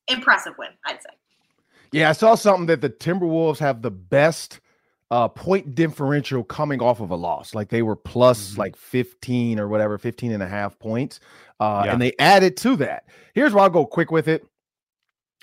[0.08, 1.10] impressive win, I'd say.
[1.92, 4.60] Yeah, I saw something that the Timberwolves have the best
[5.12, 7.54] uh, point differential coming off of a loss.
[7.54, 8.62] Like they were plus mm-hmm.
[8.62, 11.20] like 15 or whatever, 15 and a half points.
[11.60, 11.94] Uh, yeah.
[11.94, 13.06] And they added to that.
[13.36, 14.44] Here's where I'll go quick with it.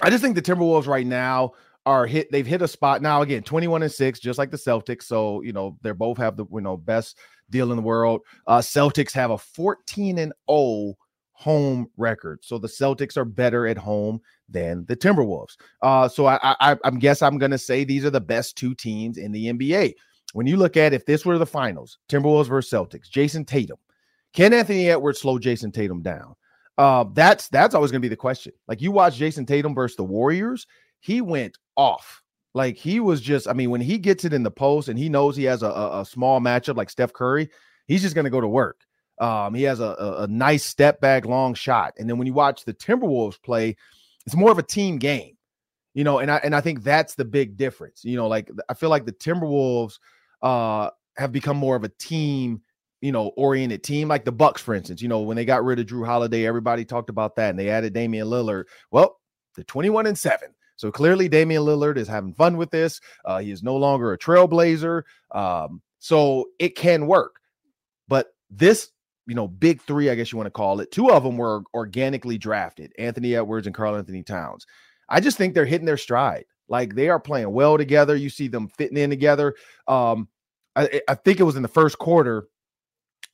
[0.02, 1.52] I just think the Timberwolves right now
[1.86, 2.32] are hit.
[2.32, 3.22] They've hit a spot now.
[3.22, 5.04] Again, 21 and six, just like the Celtics.
[5.04, 7.18] So you know they're both have the you know best
[7.50, 8.22] deal in the world.
[8.46, 10.94] Uh, Celtics have a 14 and 0
[11.40, 12.38] home record.
[12.42, 15.56] So the Celtics are better at home than the Timberwolves.
[15.80, 18.74] Uh, so I, I, I guess I'm going to say these are the best two
[18.74, 19.94] teams in the NBA.
[20.34, 23.78] When you look at if this were the finals, Timberwolves versus Celtics, Jayson Tatum,
[24.34, 26.34] can Anthony Edwards slow Jayson Tatum down?
[26.76, 28.52] Uh, that's that's always going to be the question.
[28.68, 30.66] Like you watch Jayson Tatum versus the Warriors,
[31.00, 32.22] he went off.
[32.52, 35.08] Like he was just, I mean, when he gets it in the post and he
[35.08, 37.48] knows he has a, a, a small matchup like Steph Curry,
[37.86, 38.84] he's just going to go to work.
[39.20, 41.92] Um, he has a, a, a, nice step back long shot.
[41.98, 43.76] And then when you watch the Timberwolves play,
[44.24, 45.36] it's more of a team game,
[45.92, 48.02] you know, and I and I think that's the big difference.
[48.02, 49.98] You know, like I feel like the Timberwolves
[50.40, 52.62] uh have become more of a team,
[53.02, 55.02] you know, oriented team, like the Bucks, for instance.
[55.02, 57.68] You know, when they got rid of Jrue Holiday, everybody talked about that, and they
[57.68, 58.64] added Damian Lillard.
[58.90, 59.20] Well,
[59.54, 60.48] they're 21 and 7.
[60.76, 63.02] So clearly, Damian Lillard is having fun with this.
[63.24, 65.02] Uh, he is no longer a trailblazer.
[65.30, 67.40] Um, so it can work.
[68.08, 68.90] But this,
[69.30, 71.62] you know, big three, I guess you want to call it, two of them were
[71.72, 74.66] organically drafted Anthony Edwards and Karl-Anthony Towns.
[75.08, 76.46] I just think they're hitting their stride.
[76.68, 78.16] Like they are playing well together.
[78.16, 79.54] You see them fitting in together.
[79.86, 80.26] Um,
[80.74, 82.48] I, I think it was in the first quarter.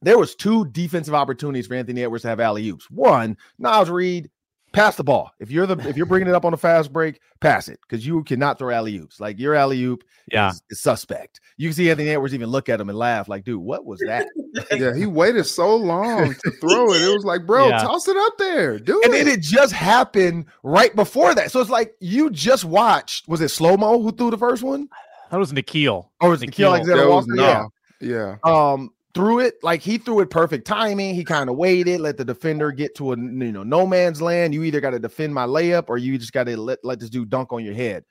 [0.02, 2.90] There was two defensive opportunities for Anthony Edwards to have alley oops.
[2.90, 4.30] One, Naz Reid
[4.76, 5.32] pass the ball.
[5.40, 8.06] If you're the if you're bringing it up on a fast break, pass it because
[8.06, 9.18] you cannot throw alley oops.
[9.18, 11.40] Like your alley oop, yeah, is, is, suspect.
[11.56, 14.00] You can see Anthony Edwards even look at him and laugh, like, dude, what was
[14.06, 14.28] that?
[14.70, 17.02] yeah, he waited so long to throw it.
[17.02, 17.78] It was like, bro, yeah.
[17.78, 19.02] toss it up there, dude.
[19.04, 21.50] And then it just happened right before that.
[21.50, 23.26] So it's like you just watched.
[23.28, 24.88] Was it slow mo who threw the first one?
[25.30, 26.08] That was Nickeil.
[26.20, 27.34] Or was Nickeil Alexander Walker?
[27.34, 27.64] yeah.
[27.98, 28.36] Yeah.
[28.44, 31.14] Um, threw it like he threw it perfect timing.
[31.14, 34.52] He kind of waited, let the defender get to a you know no man's land.
[34.52, 37.08] You either got to defend my layup or you just got to let let this
[37.08, 38.04] dude dunk on your head.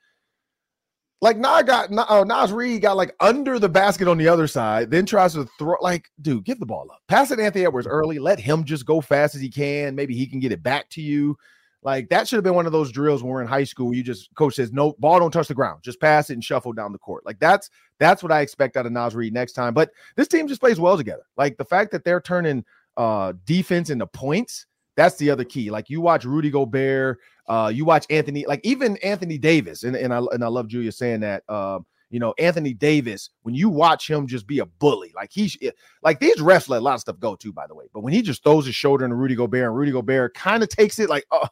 [1.22, 4.90] Like Naz got uh, Naz Reid got like under the basket on the other side,
[4.90, 7.00] then tries to throw like, dude, give the ball up.
[7.06, 8.18] Pass it Anthony Edwards early.
[8.18, 9.94] Let him just go fast as he can.
[9.94, 11.38] Maybe he can get it back to you.
[11.86, 13.94] Like that should have been one of those drills when we're in high school.
[13.94, 15.84] you just coach says, no ball, don't touch the ground.
[15.84, 17.24] Just pass it and shuffle down the court.
[17.24, 17.70] Like that's
[18.00, 19.72] that's what I expect out of Naz Reid next time.
[19.72, 21.22] But this team just plays well together.
[21.36, 22.64] Like the fact that they're turning
[22.96, 25.70] uh defense into points, that's the other key.
[25.70, 30.12] Like you watch Rudy Gobert, uh, you watch Anthony, like even Anthony Davis, and, and
[30.12, 31.44] I and I love Julia saying that.
[31.48, 35.56] Um, you know, Anthony Davis, when you watch him just be a bully, like he's
[36.02, 37.86] like these refs let a lot of stuff go too, by the way.
[37.92, 40.68] But when he just throws his shoulder into Rudy Gobert and Rudy Gobert kind of
[40.68, 41.48] takes it like, oh,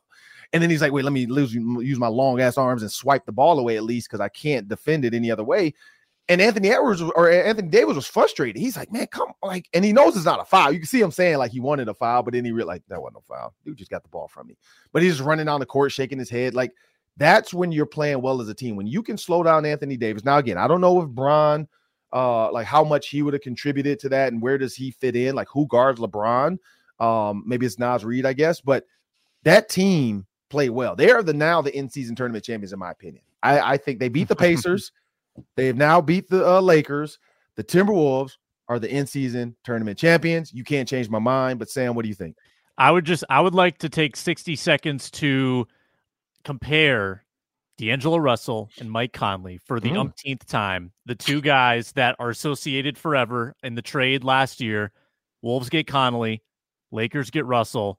[0.55, 3.27] and then he's like, wait, let me lose, use my long ass arms and swipe
[3.27, 5.75] the ball away at least because I can't defend it any other way.
[6.29, 8.63] And Anthony Edwards or Anthony Davis was frustrated.
[8.63, 10.73] He's like, man, come like, and he knows it's not a foul.
[10.73, 13.03] You can see him saying like he wanted a foul, but then he realized that
[13.03, 13.53] wasn't a foul.
[13.65, 14.57] Dude just got the ball from me.
[14.93, 16.55] But he's just running down the court, shaking his head.
[16.55, 16.71] Like
[17.17, 18.77] that's when you're playing well as a team.
[18.77, 20.25] When you can slow down Anthony Davis.
[20.25, 21.67] Now, again, I don't know if Bron,
[22.13, 25.17] uh, like how much he would have contributed to that and where does he fit
[25.17, 25.35] in?
[25.35, 26.59] Like who guards LeBron?
[27.01, 28.85] Um, maybe it's Naz Reid, I guess, but
[29.43, 30.97] that team play well.
[30.97, 33.23] They are the now the in season tournament champions, in my opinion.
[33.43, 34.93] I, I think they beat the Pacers.
[35.57, 37.19] they have now beat the uh, Lakers.
[37.57, 38.33] The Timberwolves
[38.69, 40.53] are the in season tournament champions.
[40.53, 41.59] You can't change my mind.
[41.59, 42.37] But Sam, what do you think?
[42.77, 45.67] I would just I would like to take 60 seconds to
[46.45, 47.25] compare
[47.79, 49.99] D'Angelo Russell and Mike Conley for the mm.
[49.99, 50.93] umpteenth time.
[51.07, 54.93] The two guys that are associated forever in the trade last year.
[55.43, 56.43] Wolves get Conley,
[56.91, 57.99] Lakers get Russell.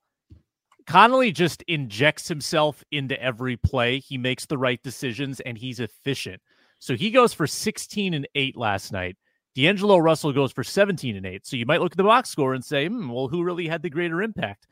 [0.87, 3.99] Conley just injects himself into every play.
[3.99, 6.41] He makes the right decisions and he's efficient.
[6.79, 9.17] So he goes for 16 and 8 last night.
[9.55, 11.47] D'Angelo Russell goes for 17 and 8.
[11.47, 13.81] So you might look at the box score and say, hmm, well, who really had
[13.81, 14.67] the greater impact?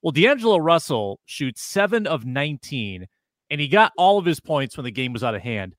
[0.00, 3.06] Well, D'Angelo Russell shoots 7 of 19,
[3.50, 5.74] and he got all of his points when the game was out of hand.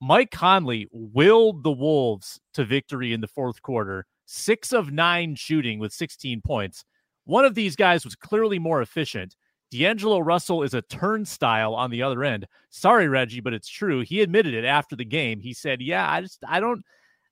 [0.00, 5.80] Mike Conley willed the Wolves to victory in the fourth quarter, 6 of 9 shooting
[5.80, 6.84] with 16 points.
[7.26, 9.36] One of these guys was clearly more efficient.
[9.70, 12.46] D'Angelo Russell is a turnstile on the other end.
[12.70, 14.00] Sorry, Reggie, but it's true.
[14.00, 15.40] He admitted it after the game.
[15.40, 16.82] He said, "Yeah, I just I don't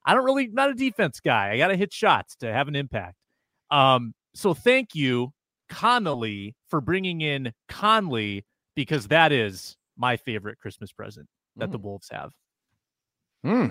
[0.05, 1.53] I don't really not a defense guy.
[1.53, 3.17] I got to hit shots to have an impact."
[3.71, 5.33] Um, so thank you,
[5.69, 11.83] Connelly, for bringing in Conley because that is my favorite Christmas present that the Mm.
[11.83, 12.33] Wolves have.
[13.45, 13.67] Hmm.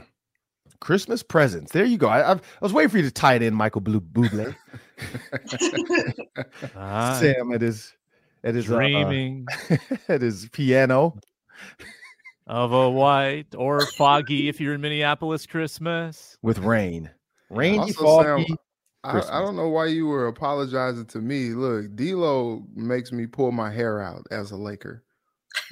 [0.79, 1.71] Christmas presents.
[1.71, 2.07] There you go.
[2.07, 4.55] I, I've- I was waiting for you to tie it in, Michael Blue Bublé.
[6.75, 7.93] Ah, Sam at his
[8.43, 9.45] at his uh, dreaming
[10.07, 11.17] at his piano.
[12.47, 16.37] of a white or foggy if you're in Minneapolis Christmas.
[16.41, 17.09] with rain.
[17.49, 18.45] Rainy, Also, foggy.
[18.47, 18.57] Sam,
[19.03, 21.49] I, I don't know why you were apologizing to me.
[21.49, 25.03] Look, D'Lo makes me pull my hair out as a Laker.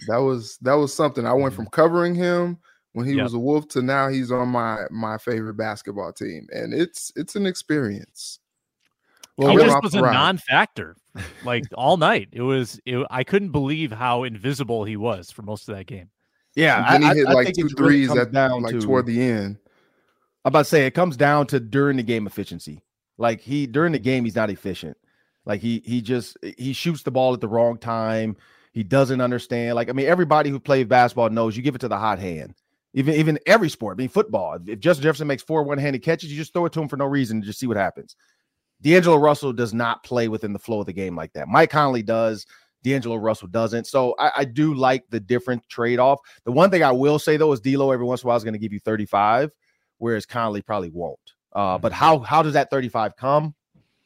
[0.07, 1.25] That was that was something.
[1.25, 2.57] I went from covering him
[2.93, 3.23] when he Yep.
[3.23, 7.35] was a Wolf to now he's on my my favorite basketball team, and it's it's
[7.35, 8.39] an experience.
[9.37, 10.13] Well, he just was a ride.
[10.13, 10.95] non-factor
[11.45, 12.29] like all night.
[12.31, 12.79] It was.
[12.85, 16.09] It, I couldn't believe how invisible he was for most of that game.
[16.55, 18.31] yeah, And then I, he hit I, I like think two it really threes at
[18.31, 19.57] down like to, toward the end.
[20.43, 22.83] I'm about to say it comes down to during the game efficiency.
[23.17, 24.97] Like he during the game, he's not efficient.
[25.45, 28.35] Like he he just he shoots the ball at the wrong time.
[28.73, 29.75] He doesn't understand.
[29.75, 32.53] Like I mean, everybody who plays basketball knows you give it to the hot hand.
[32.93, 34.57] Even even every sport, I mean football.
[34.67, 37.05] If Justin Jefferson makes four one-handed catches, you just throw it to him for no
[37.05, 38.15] reason and just see what happens.
[38.81, 41.47] D'Angelo Russell does not play within the flow of the game like that.
[41.47, 42.45] Mike Conley does.
[42.83, 43.85] D'Angelo Russell doesn't.
[43.85, 46.19] So I, I do like the different trade-off.
[46.45, 48.43] The one thing I will say though is D'Lo every once in a while is
[48.43, 49.51] going to give you 35,
[49.99, 51.19] whereas Conley probably won't.
[51.53, 53.53] Uh, but how how does that 35 come?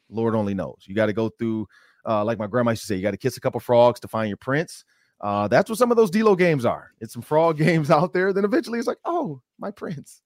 [0.09, 0.83] Lord only knows.
[0.85, 1.67] You got to go through,
[2.05, 4.07] uh, like my grandma used to say, you got to kiss a couple frogs to
[4.07, 4.83] find your prince.
[5.21, 6.91] Uh, that's what some of those D'Lo games are.
[6.99, 8.33] It's some frog games out there.
[8.33, 10.21] Then eventually it's like, oh, my prince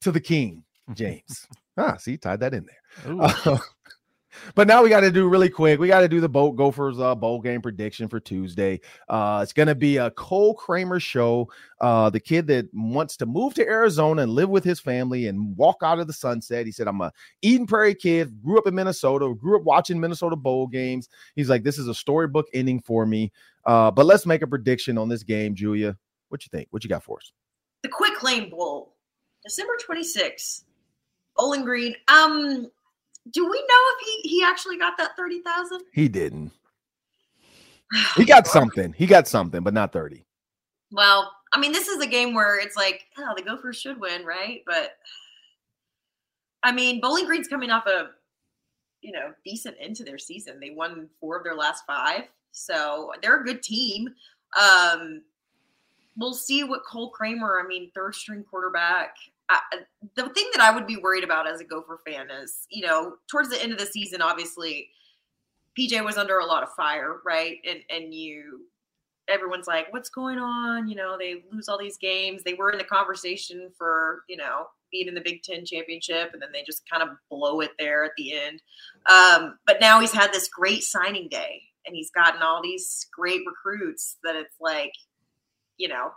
[0.00, 1.46] to the king, James.
[1.76, 3.14] ah, see, tied that in there.
[3.20, 3.58] Uh,
[4.54, 5.78] but now we got to do really quick.
[5.78, 8.80] We got to do the boat Gophers uh, bowl game prediction for Tuesday.
[9.08, 11.50] Uh, it's going to be a Cole Kramer show.
[11.80, 15.56] Uh, the kid that wants to move to Arizona and live with his family and
[15.56, 16.66] walk out of the sunset.
[16.66, 17.12] He said, "I'm a
[17.42, 18.42] Eden Prairie kid.
[18.42, 19.32] Grew up in Minnesota.
[19.34, 21.08] Grew up watching Minnesota bowl games.
[21.36, 23.32] He's like, this is a storybook ending for me.
[23.64, 25.96] Uh, but let's make a prediction on this game, Julia.
[26.28, 26.68] What you think?
[26.70, 27.32] What you got for us?
[27.82, 28.94] the Quick Lane Bowl,
[29.44, 30.64] December 26th,
[31.36, 31.94] Bowling Green.
[32.08, 32.70] Um,
[33.32, 35.82] do we know if he he actually got that thirty thousand?
[35.92, 36.52] He didn't.
[38.16, 38.92] He got something.
[38.92, 40.24] He got something, but not thirty.
[40.92, 44.24] Well, I mean, this is a game where it's like, oh, the Gophers should win,
[44.24, 44.62] right?
[44.64, 44.96] But
[46.62, 48.10] I mean, Bowling Green's coming off a
[49.00, 50.60] you know decent into their season.
[50.60, 54.08] They won four of their last five, so they're a good team.
[54.60, 55.22] Um,
[56.16, 57.60] we'll see what Cole Kramer.
[57.62, 59.16] I mean, third string quarterback.
[59.50, 59.78] I,
[60.14, 63.16] the thing that I would be worried about as a Gopher fan is, you know,
[63.30, 64.88] towards the end of the season, obviously,
[65.78, 67.56] PJ was under a lot of fire, right?
[67.68, 68.66] And and you
[69.28, 70.88] everyone's like, what's going on?
[70.88, 72.42] You know, they lose all these games.
[72.42, 76.42] They were in the conversation for, you know, being in the Big Ten championship, and
[76.42, 78.60] then they just kind of blow it there at the end.
[79.10, 83.42] Um, but now he's had this great signing day, and he's gotten all these great
[83.46, 84.92] recruits that it's like,
[85.76, 86.10] you know,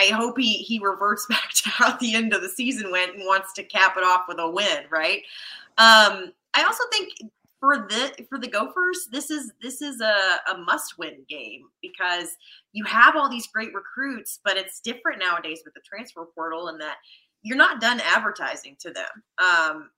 [0.00, 3.24] I hope he he reverts back to how the end of the season went and
[3.26, 5.22] wants to cap it off with a win, right?
[5.78, 7.12] Um, I also think
[7.60, 12.36] for the for the Gophers, this is this is a, a must win game because
[12.72, 16.80] you have all these great recruits, but it's different nowadays with the transfer portal and
[16.80, 16.96] that
[17.42, 19.08] you're not done advertising to them.
[19.38, 19.90] Um,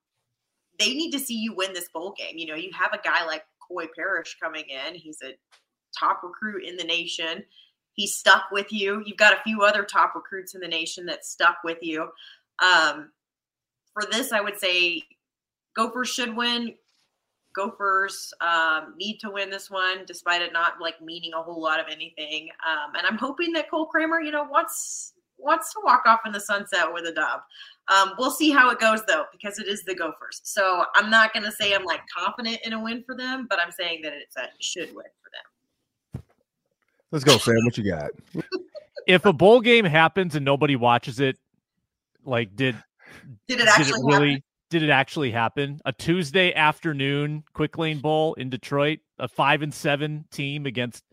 [0.79, 2.37] they need to see you win this bowl game.
[2.37, 4.95] You know, you have a guy like Koi Perich coming in.
[4.95, 5.33] He's a
[5.97, 7.43] top recruit in the nation.
[7.93, 9.03] He's stuck with you.
[9.05, 12.09] You've got a few other top recruits in the nation that stuck with you.
[12.59, 13.11] Um,
[13.93, 15.03] for this, I would say
[15.75, 16.75] Gophers should win.
[17.55, 21.79] Gophers um, need to win this one, despite it not like meaning a whole lot
[21.79, 22.49] of anything.
[22.67, 26.31] Um, and I'm hoping that Cole Kramer, you know, wants wants to walk off in
[26.31, 27.41] the sunset with a dub.
[27.89, 30.41] Um, we'll see how it goes though, because it is the Gophers.
[30.43, 33.59] So I'm not going to say I'm like confident in a win for them, but
[33.59, 35.52] I'm saying that it's a should win for them.
[37.13, 37.63] Let's go, Sam.
[37.63, 38.09] What you got?
[39.07, 41.37] if a bowl game happens and nobody watches it,
[42.25, 42.75] like did
[43.47, 44.43] Did it did actually it really happen?
[44.71, 45.79] did it actually happen?
[45.85, 51.03] A Tuesday afternoon quick lane bowl in Detroit, a five and seven team against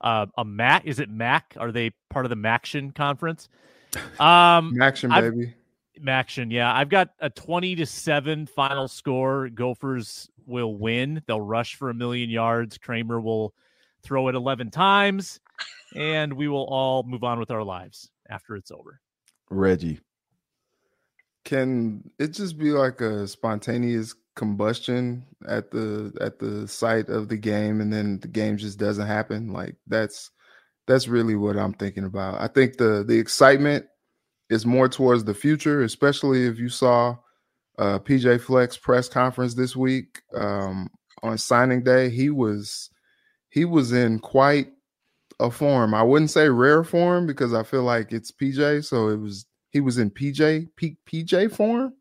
[0.00, 0.86] uh, a Mac.
[0.86, 1.54] Is it Mac?
[1.60, 3.48] Are they part of the Maction conference?
[4.18, 5.54] Um, Action, I've- baby.
[6.00, 6.72] Maction, yeah.
[6.74, 9.50] I've got a 20 to 7 final score.
[9.50, 11.22] Gophers will win.
[11.26, 12.78] They'll rush for a million yards.
[12.78, 13.52] Kramer will
[14.02, 15.40] throw it 11 times,
[15.94, 19.00] and we will all move on with our lives after it's over.
[19.50, 20.00] Reggie.
[21.44, 27.36] Can it just be like a spontaneous combustion at the at the site of the
[27.36, 29.52] game and then the game just doesn't happen?
[29.52, 30.30] Like that's
[30.86, 32.40] that's really what I'm thinking about.
[32.40, 33.86] I think the the excitement
[34.50, 37.16] is more towards the future, especially if you saw
[37.78, 40.90] uh PJ Fleck's press conference this week um
[41.22, 42.10] on signing day.
[42.10, 42.90] He was
[43.48, 44.68] he was in quite
[45.40, 45.94] a form.
[45.94, 48.84] I wouldn't say rare form because I feel like it's PJ.
[48.84, 51.94] So it was he was in PJ peak PJ form,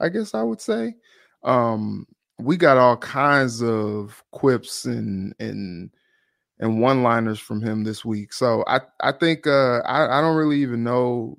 [0.00, 0.94] I guess I would say.
[1.42, 2.06] Um,
[2.38, 5.90] we got all kinds of quips and and
[6.58, 8.32] and one liners from him this week.
[8.32, 11.36] So I I think uh, I I don't really even know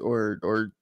[0.00, 0.72] or or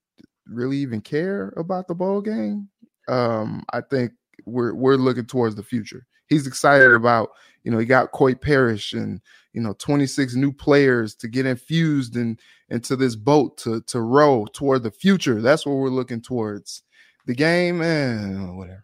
[0.47, 2.69] really even care about the bowl game.
[3.07, 4.13] Um, I think
[4.45, 6.05] we're we're looking towards the future.
[6.27, 7.31] He's excited about
[7.63, 9.21] you know he got Koi Perich and
[9.53, 12.37] you know 26 new players to get infused in,
[12.69, 15.41] into this boat to to row toward the future.
[15.41, 16.83] That's what we're looking towards.
[17.25, 18.83] The game, and eh, whatever.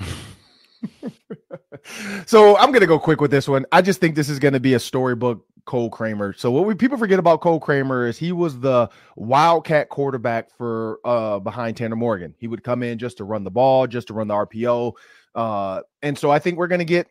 [2.26, 3.66] so I'm gonna go quick with this one.
[3.72, 6.32] I just think this is gonna be a storybook Cole Kramer.
[6.32, 11.00] So what we people forget about Cole Kramer is he was the wildcat quarterback for
[11.04, 12.34] uh behind Tanner Morgan.
[12.38, 14.92] He would come in just to run the ball, just to run the RPO.
[15.34, 17.08] Uh and so I think we're gonna get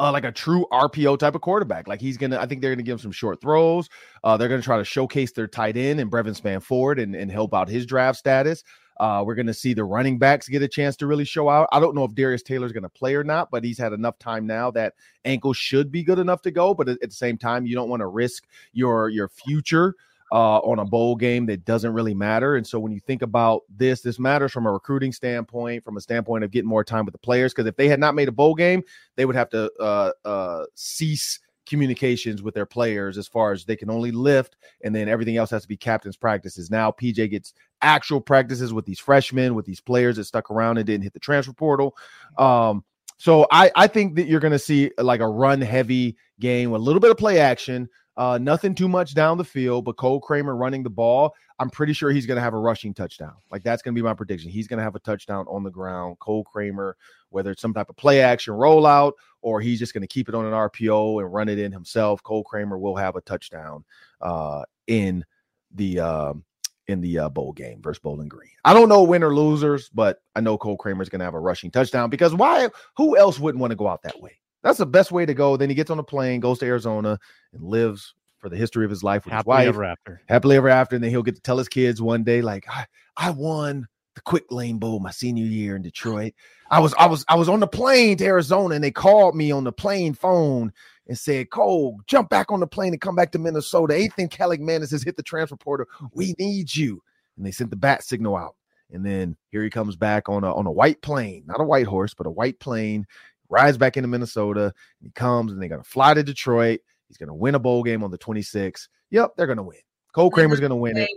[0.00, 1.88] uh, like a true RPO type of quarterback.
[1.88, 3.88] Like he's gonna, I think they're gonna give him some short throws.
[4.22, 7.54] Uh, they're gonna try to showcase their tight end and Brevyn Spann-Ford and, and help
[7.54, 8.64] out his draft status.
[9.00, 11.68] Uh, we're to see the running backs get a chance to really show out.
[11.72, 14.46] I don't know if Darius Taylor's to play or not, but he's had enough time
[14.46, 16.74] now that ankle should be good enough to go.
[16.74, 19.94] But at the same time, you don't want to risk your your future
[20.34, 22.56] uh, on a bowl game that doesn't really matter.
[22.56, 26.00] And so when you think about this, this matters from a recruiting standpoint, from a
[26.00, 27.54] standpoint of getting more time with the players.
[27.54, 28.82] Because if they had not made a bowl game,
[29.14, 33.76] they would have to uh, uh, cease communications with their players as far as they
[33.76, 36.68] can only lift and then everything else has to be captain's practices.
[36.68, 40.86] Now PJ gets actual practices with these freshmen, with these players that stuck around and
[40.86, 41.96] didn't hit the transfer portal.
[42.38, 42.84] Um,
[43.16, 46.78] so I, I think that you're going to see like a run heavy game, a
[46.78, 50.54] little bit of play action, uh, nothing too much down the field, but Cole Kramer
[50.54, 51.34] running the ball.
[51.58, 53.34] I'm pretty sure he's going to have a rushing touchdown.
[53.50, 54.50] Like that's going to be my prediction.
[54.50, 56.18] He's going to have a touchdown on the ground.
[56.18, 56.96] Cole Kramer,
[57.30, 59.12] whether it's some type of play action rollout
[59.42, 62.22] or he's just going to keep it on an RPO and run it in himself.
[62.22, 63.84] Cole Kramer will have a touchdown
[64.20, 65.24] uh, in
[65.72, 66.44] the um,
[66.88, 68.50] in the uh, bowl game versus Bowling Green.
[68.64, 71.34] I don't know win or losers, but I know Cole Kramer is going to have
[71.34, 72.68] a rushing touchdown because why?
[72.96, 74.38] Who else wouldn't want to go out that way?
[74.62, 75.56] That's the best way to go.
[75.56, 77.18] Then he gets on a plane, goes to Arizona,
[77.52, 79.68] and lives for the history of his life with happily his wife.
[79.68, 80.22] ever after.
[80.28, 82.86] Happily ever after, and then he'll get to tell his kids one day, like, I,
[83.16, 86.34] I won the Quick Lane Bowl my senior year in Detroit.
[86.70, 89.50] I was I was I was on the plane to Arizona, and they called me
[89.50, 90.72] on the plane phone
[91.06, 93.94] and said, Cole, jump back on the plane and come back to Minnesota.
[93.94, 95.86] Athan Kaliakmanis has hit the transfer portal.
[96.12, 97.02] We need you.
[97.36, 98.56] And they sent the bat signal out.
[98.92, 101.86] And then here he comes back on a on a white plane, not a white
[101.86, 103.06] horse, but a white plane
[103.48, 104.72] rides back into Minnesota.
[105.02, 106.80] He comes and they're going to fly to Detroit.
[107.08, 108.88] He's going to win a bowl game on the 26th.
[109.10, 109.78] Yep, they're going to win.
[110.12, 111.10] Cole Kramer's going to win it.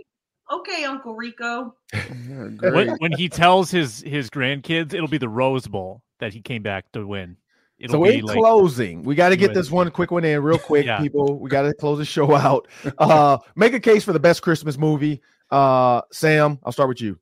[0.50, 1.74] Okay, Uncle Rico.
[2.60, 6.62] When, when he tells his his grandkids, it'll be the Rose Bowl that he came
[6.62, 7.36] back to win.
[7.78, 10.58] It'll So in like closing, we got to get this one quick one in real
[10.58, 11.00] quick, Yeah.
[11.00, 11.38] people.
[11.38, 12.66] We got to close the show out.
[12.98, 15.20] Uh, make a case for the best Christmas movie.
[15.50, 17.18] Uh, Sam, I'll start with you.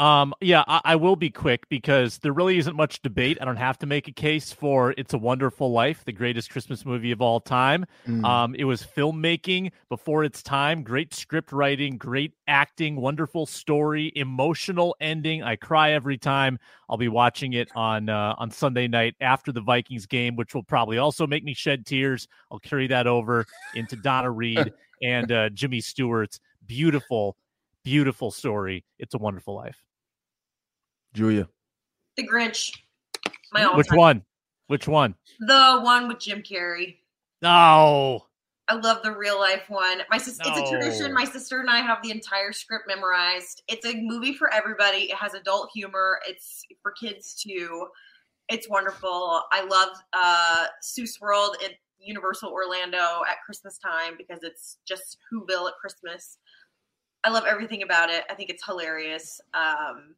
[0.00, 3.36] Um, yeah, I, I will be quick because there really isn't much debate.
[3.38, 6.86] I don't have to make a case for "It's a Wonderful Life," the greatest Christmas
[6.86, 7.84] movie of all time.
[8.08, 8.24] Mm.
[8.24, 14.96] Um, it was filmmaking before its time, great script writing, great acting, wonderful story, emotional
[15.02, 15.42] ending.
[15.42, 16.58] I cry every time.
[16.88, 20.62] I'll be watching it on uh, on Sunday night after the Vikings game, which will
[20.62, 22.26] probably also make me shed tears.
[22.50, 23.44] I'll carry that over
[23.74, 24.72] into Donna Reed
[25.02, 27.36] and uh, Jimmy Stewart's beautiful,
[27.84, 28.82] beautiful story.
[28.98, 29.76] It's a Wonderful Life.
[31.14, 31.48] Julia.
[32.16, 32.76] The Grinch.
[33.52, 33.98] My all Which time.
[33.98, 34.22] one?
[34.68, 35.14] Which one?
[35.40, 36.98] The one with Jim Carrey.
[37.42, 38.26] No.
[38.68, 40.02] I love the real life one.
[40.10, 41.12] My sister, it's a tradition.
[41.12, 43.62] My sister and I have the entire script memorized.
[43.66, 45.10] It's a movie for everybody.
[45.10, 46.20] It has adult humor.
[46.28, 47.88] It's for kids too.
[48.48, 49.42] It's wonderful.
[49.50, 55.68] I love uh, Seuss World at Universal Orlando at Christmas time because it's just Whoville
[55.68, 56.38] at Christmas.
[57.24, 58.22] I love everything about it.
[58.30, 59.40] I think it's hilarious.
[59.52, 60.14] Um,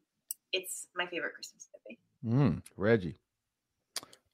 [0.53, 1.99] it's my favorite Christmas movie.
[2.25, 3.17] Mm, Reggie.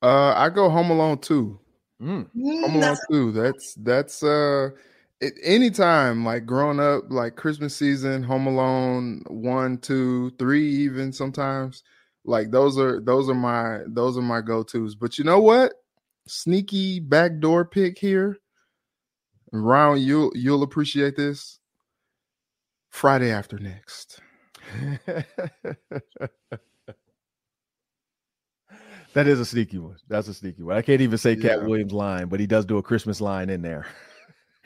[0.01, 1.59] Uh, I go Home Alone too.
[2.01, 2.29] Mm.
[2.61, 3.31] Home Alone too.
[3.31, 4.69] That's that's uh,
[5.19, 11.83] it, anytime like growing up, like Christmas season, Home Alone one, two, three, even sometimes.
[12.25, 14.95] Like those are those are my those are my go tos.
[14.95, 15.73] But you know what?
[16.27, 18.37] Sneaky backdoor pick here.
[19.51, 21.59] Ron, you'll you'll appreciate this.
[22.89, 24.21] Friday after next.
[29.13, 29.97] That is a sneaky one.
[30.07, 30.77] That's a sneaky one.
[30.77, 33.61] I can't even say Katt Williams line, but he does do a Christmas line in
[33.61, 33.87] there.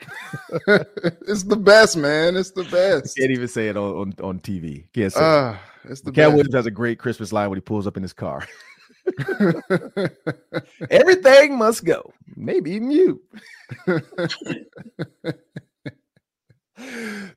[0.66, 2.36] it's the best, man.
[2.36, 3.16] It's the best.
[3.16, 4.84] Can't even say it on, on, on TV.
[4.92, 5.24] Can't say it.
[5.24, 6.34] Ah, it's the Katt best.
[6.34, 8.46] Williams has a great Christmas line when he pulls up in his car.
[10.90, 12.12] Everything must go.
[12.36, 13.22] Maybe even you.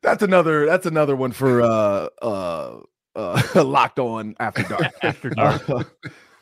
[0.02, 2.80] That's another that's another one for uh uh
[3.16, 4.94] uh locked on after dark.
[5.02, 5.70] after dark.
[5.70, 5.84] Uh,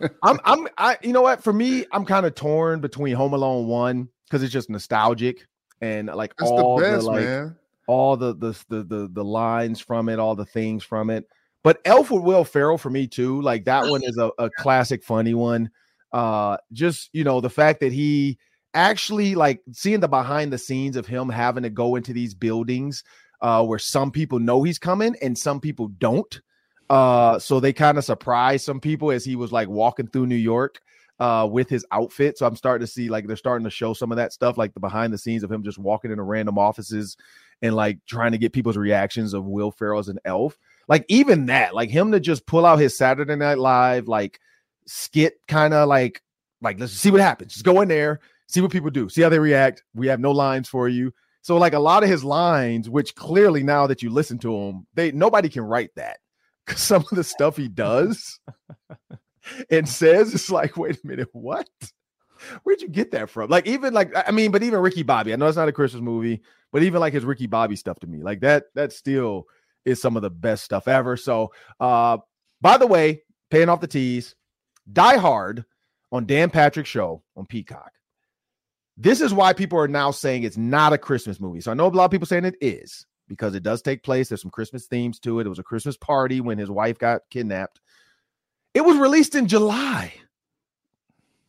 [0.23, 3.67] I'm I'm I you know what for me I'm kind of torn between Home Alone
[3.67, 5.47] 1 cuz it's just nostalgic
[5.81, 7.55] and like That's all the the, like man.
[7.87, 11.27] all the, the the the the lines from it, all the things from it.
[11.63, 13.41] But Elf with Will Ferrell for me too.
[13.41, 15.69] Like that one is a, a classic funny one.
[16.11, 18.37] Uh just you know the fact that he
[18.75, 23.03] actually like seeing the behind the scenes of him having to go into these buildings
[23.41, 26.41] uh where some people know he's coming and some people don't.
[26.89, 30.35] Uh so they kind of surprised some people as he was like walking through New
[30.35, 30.79] York
[31.19, 32.37] uh with his outfit.
[32.37, 34.73] So I'm starting to see like they're starting to show some of that stuff, like
[34.73, 37.17] the behind the scenes of him just walking into random offices
[37.61, 40.57] and like trying to get people's reactions of Will Ferrell as an elf.
[40.87, 44.39] Like even that, like him to just pull out his Saturday Night Live like
[44.85, 46.21] skit kind of like
[46.61, 47.53] like let's see what happens.
[47.53, 49.83] Just go in there, see what people do, see how they react.
[49.93, 51.11] We have no lines for you.
[51.41, 54.87] So like a lot of his lines, which clearly now that you listen to him,
[54.93, 56.17] they nobody can write that
[56.65, 58.39] because some of the stuff he does
[59.69, 61.67] and says it's like, wait a minute, what?
[62.63, 63.49] Where'd you get that from?
[63.49, 65.33] Like even like I mean, but even Ricky Bobby.
[65.33, 66.41] I know it's not a Christmas movie,
[66.71, 69.45] but even like his Ricky Bobby stuff to me, like that that still
[69.85, 71.15] is some of the best stuff ever.
[71.15, 72.17] So, uh,
[72.59, 74.35] by the way, paying off the tease,
[74.91, 75.63] Die Hard
[76.11, 77.91] on Dan Patrick show on Peacock.
[78.97, 81.61] This is why people are now saying it's not a Christmas movie.
[81.61, 84.29] So I know a lot of people saying it is because it does take place.
[84.29, 85.45] There's some Christmas themes to it.
[85.45, 87.81] It was a Christmas party when his wife got kidnapped.
[88.73, 90.13] It was released in July.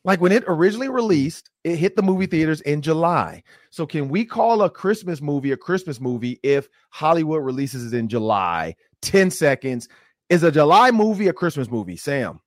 [0.05, 3.43] Like when it originally released, it hit the movie theaters in July.
[3.71, 8.09] So can we call a Christmas movie a Christmas movie if Hollywood releases it in
[8.09, 8.77] July?
[9.03, 9.89] 10 seconds.
[10.31, 11.97] Is a July movie a Christmas movie?
[11.97, 12.41] Sam.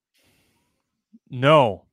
[1.30, 1.86] No,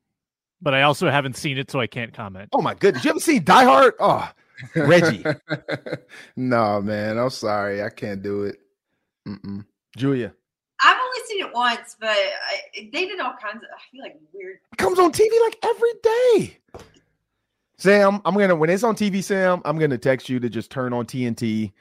[0.61, 2.49] but I also haven't seen it, so I can't comment.
[2.53, 3.03] Oh my goodness.
[3.03, 3.93] You haven't seen Die Hard?
[3.99, 4.29] Oh,
[4.75, 5.23] Reggie.
[6.35, 7.17] no, man.
[7.17, 7.83] I'm sorry.
[7.83, 8.57] I can't do it.
[9.27, 9.65] Mm-mm.
[9.95, 10.33] Julia.
[10.81, 13.69] I've only seen it once, but I, they did all kinds of.
[13.73, 14.57] I feel like weird.
[14.71, 16.57] It comes on TV like every day.
[17.79, 20.93] Sam, I'm gonna when it's on TV, Sam, I'm gonna text you to just turn
[20.93, 21.71] on TNT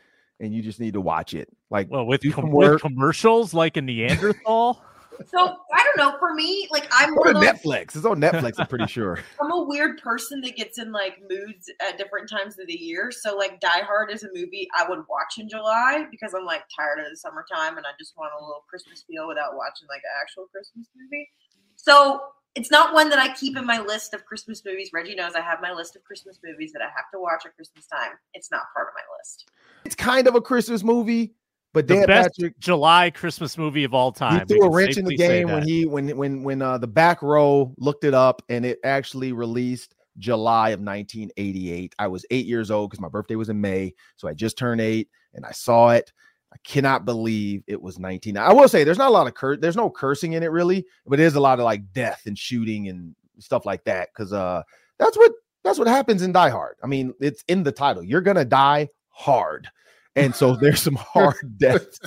[0.40, 1.48] and you just need to watch it.
[1.70, 4.82] Like Well, with, do com- with commercials like a Neanderthal.
[5.26, 6.18] So I don't know.
[6.18, 7.96] For me, like I'm Go one to of those, Netflix.
[7.96, 9.18] It's on Netflix, I'm pretty sure.
[9.40, 13.10] I'm a weird person that gets in like moods at different times of the year.
[13.10, 16.64] So like Die Hard is a movie I would watch in July because I'm like
[16.74, 20.02] tired of the summertime and I just want a little Christmas feel without watching like
[20.04, 21.28] an actual Christmas movie.
[21.76, 22.20] So
[22.54, 24.90] it's not one that I keep in my list of Christmas movies.
[24.92, 27.54] Reggie knows I have my list of Christmas movies that I have to watch at
[27.54, 28.12] Christmas time.
[28.32, 29.50] It's not part of my list.
[29.84, 31.34] It's kind of a Christmas movie,
[31.76, 34.40] but the Dan best Patrick July Christmas movie of all time.
[34.48, 37.20] he threw a wrench in the game when he when when when uh the back
[37.20, 41.94] row looked it up and it actually released July of 1988.
[41.98, 44.80] I was eight years old because my birthday was in May, so I just turned
[44.80, 46.14] eight and I saw it.
[46.50, 48.38] I cannot believe it was 19.
[48.38, 50.86] I will say there's not a lot of cur there's no cursing in it really,
[51.06, 54.32] but it is a lot of like death and shooting and stuff like that because
[54.32, 54.62] uh
[54.98, 56.76] that's what that's what happens in Die Hard.
[56.82, 58.02] I mean, it's in the title.
[58.02, 59.68] You're gonna die hard.
[60.16, 62.00] And so there's some hard deaths.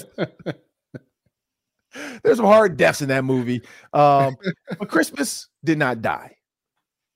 [2.24, 3.62] There's some hard deaths in that movie.
[3.94, 4.36] Um,
[4.78, 6.36] but Christmas did not die.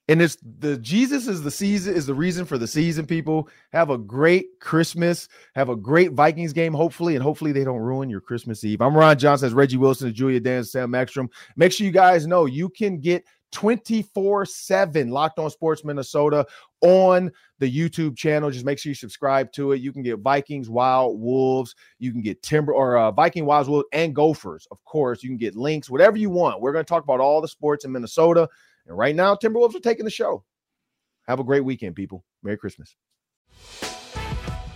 [0.06, 3.48] And it's the Jesus is the season, is the reason for the season, people.
[3.72, 5.28] Have a great Christmas.
[5.54, 8.82] Have a great Vikings game, hopefully, and hopefully they don't ruin your Christmas Eve.
[8.82, 11.30] I'm Ron Johnson, as Reggie Wilson, and Julia Dan, Sam Ekstrom.
[11.56, 13.24] Make sure you guys know you can get
[13.54, 16.44] 24 7 Locked On Sports Minnesota
[16.82, 17.30] on
[17.60, 18.50] the YouTube channel.
[18.50, 19.80] Just make sure you subscribe to it.
[19.80, 21.74] You can get Vikings, Wild, Wolves.
[21.98, 24.66] You can get Timber or uh, Viking, Wilds, Wolves, and Gophers.
[24.70, 26.60] Of course, you can get links, whatever you want.
[26.60, 28.48] We're going to talk about all the sports in Minnesota.
[28.86, 30.44] And right now, Timberwolves are taking the show.
[31.26, 32.24] Have a great weekend, people.
[32.42, 32.96] Merry Christmas.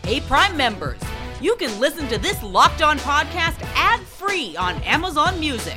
[0.04, 1.00] Hey, Prime members,
[1.42, 5.76] you can listen to this locked on podcast ad free on Amazon Music.